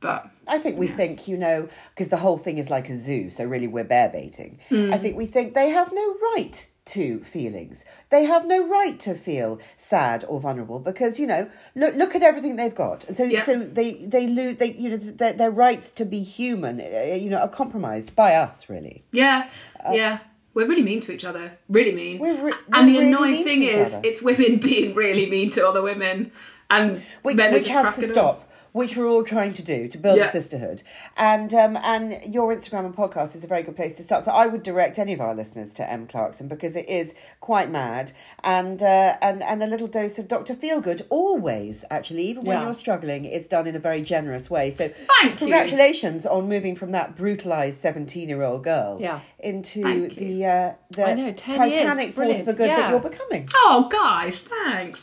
[0.00, 3.30] But I think we think, you know, because the whole thing is like a zoo,
[3.30, 4.58] so really we're bear baiting.
[4.68, 4.92] Hmm.
[4.92, 7.84] I think we think they have no right to feelings.
[8.10, 12.22] They have no right to feel sad or vulnerable because you know look look at
[12.22, 13.02] everything they've got.
[13.14, 13.42] So Yeah.
[13.42, 17.30] so they they lose they you know their, their rights to be human uh, you
[17.30, 19.04] know are compromised by us really.
[19.12, 19.48] yeah,
[19.92, 20.18] yeah.
[20.56, 21.58] We're really mean to each other.
[21.68, 22.18] Really mean.
[22.18, 24.08] We're re- and the really annoying thing is, other.
[24.08, 26.32] it's women being really mean to other women.
[26.70, 28.45] And which, men are which just has cracking to up.
[28.76, 30.28] Which we're all trying to do to build Yeah.
[30.28, 30.82] a sisterhood
[31.16, 34.32] and um, and your instagram and podcast is a very good place to start so
[34.32, 38.12] i would direct any of our listeners to Em Clarkson because it is quite mad
[38.44, 42.64] and uh, and and a little dose of dr feelgood always actually even when Yeah.
[42.64, 45.36] you're struggling it's done in a very generous way so Thank you.
[45.38, 49.20] congratulations on moving from that brutalized 17 year old girl Yeah.
[49.38, 53.00] into Thank the uh, the know, 10 years, titanic force brilliant, for good that you're
[53.00, 55.02] becoming Oh, guys, thanks.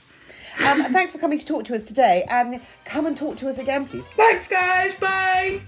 [0.67, 3.57] Um, thanks for coming to talk to us today and come and talk to us
[3.57, 4.95] again please Thanks, guys.
[4.95, 5.61] Bye.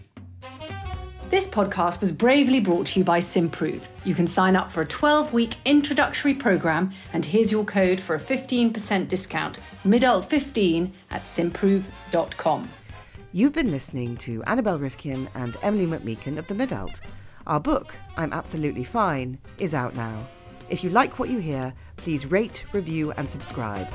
[1.30, 3.82] This podcast was bravely brought to you by Symprove.
[4.04, 8.16] You can sign up for a 12 week introductory program, and here's your code for
[8.16, 12.70] a 15% discount midult15 at symprove.com.
[13.34, 17.02] You've been listening to Annabel Rivkin and Emilie McMeekan of The Midult.
[17.48, 20.28] Our book, I'm Absolutely Fine, is out now.
[20.70, 23.88] If you like what you hear, please rate, review, and subscribe.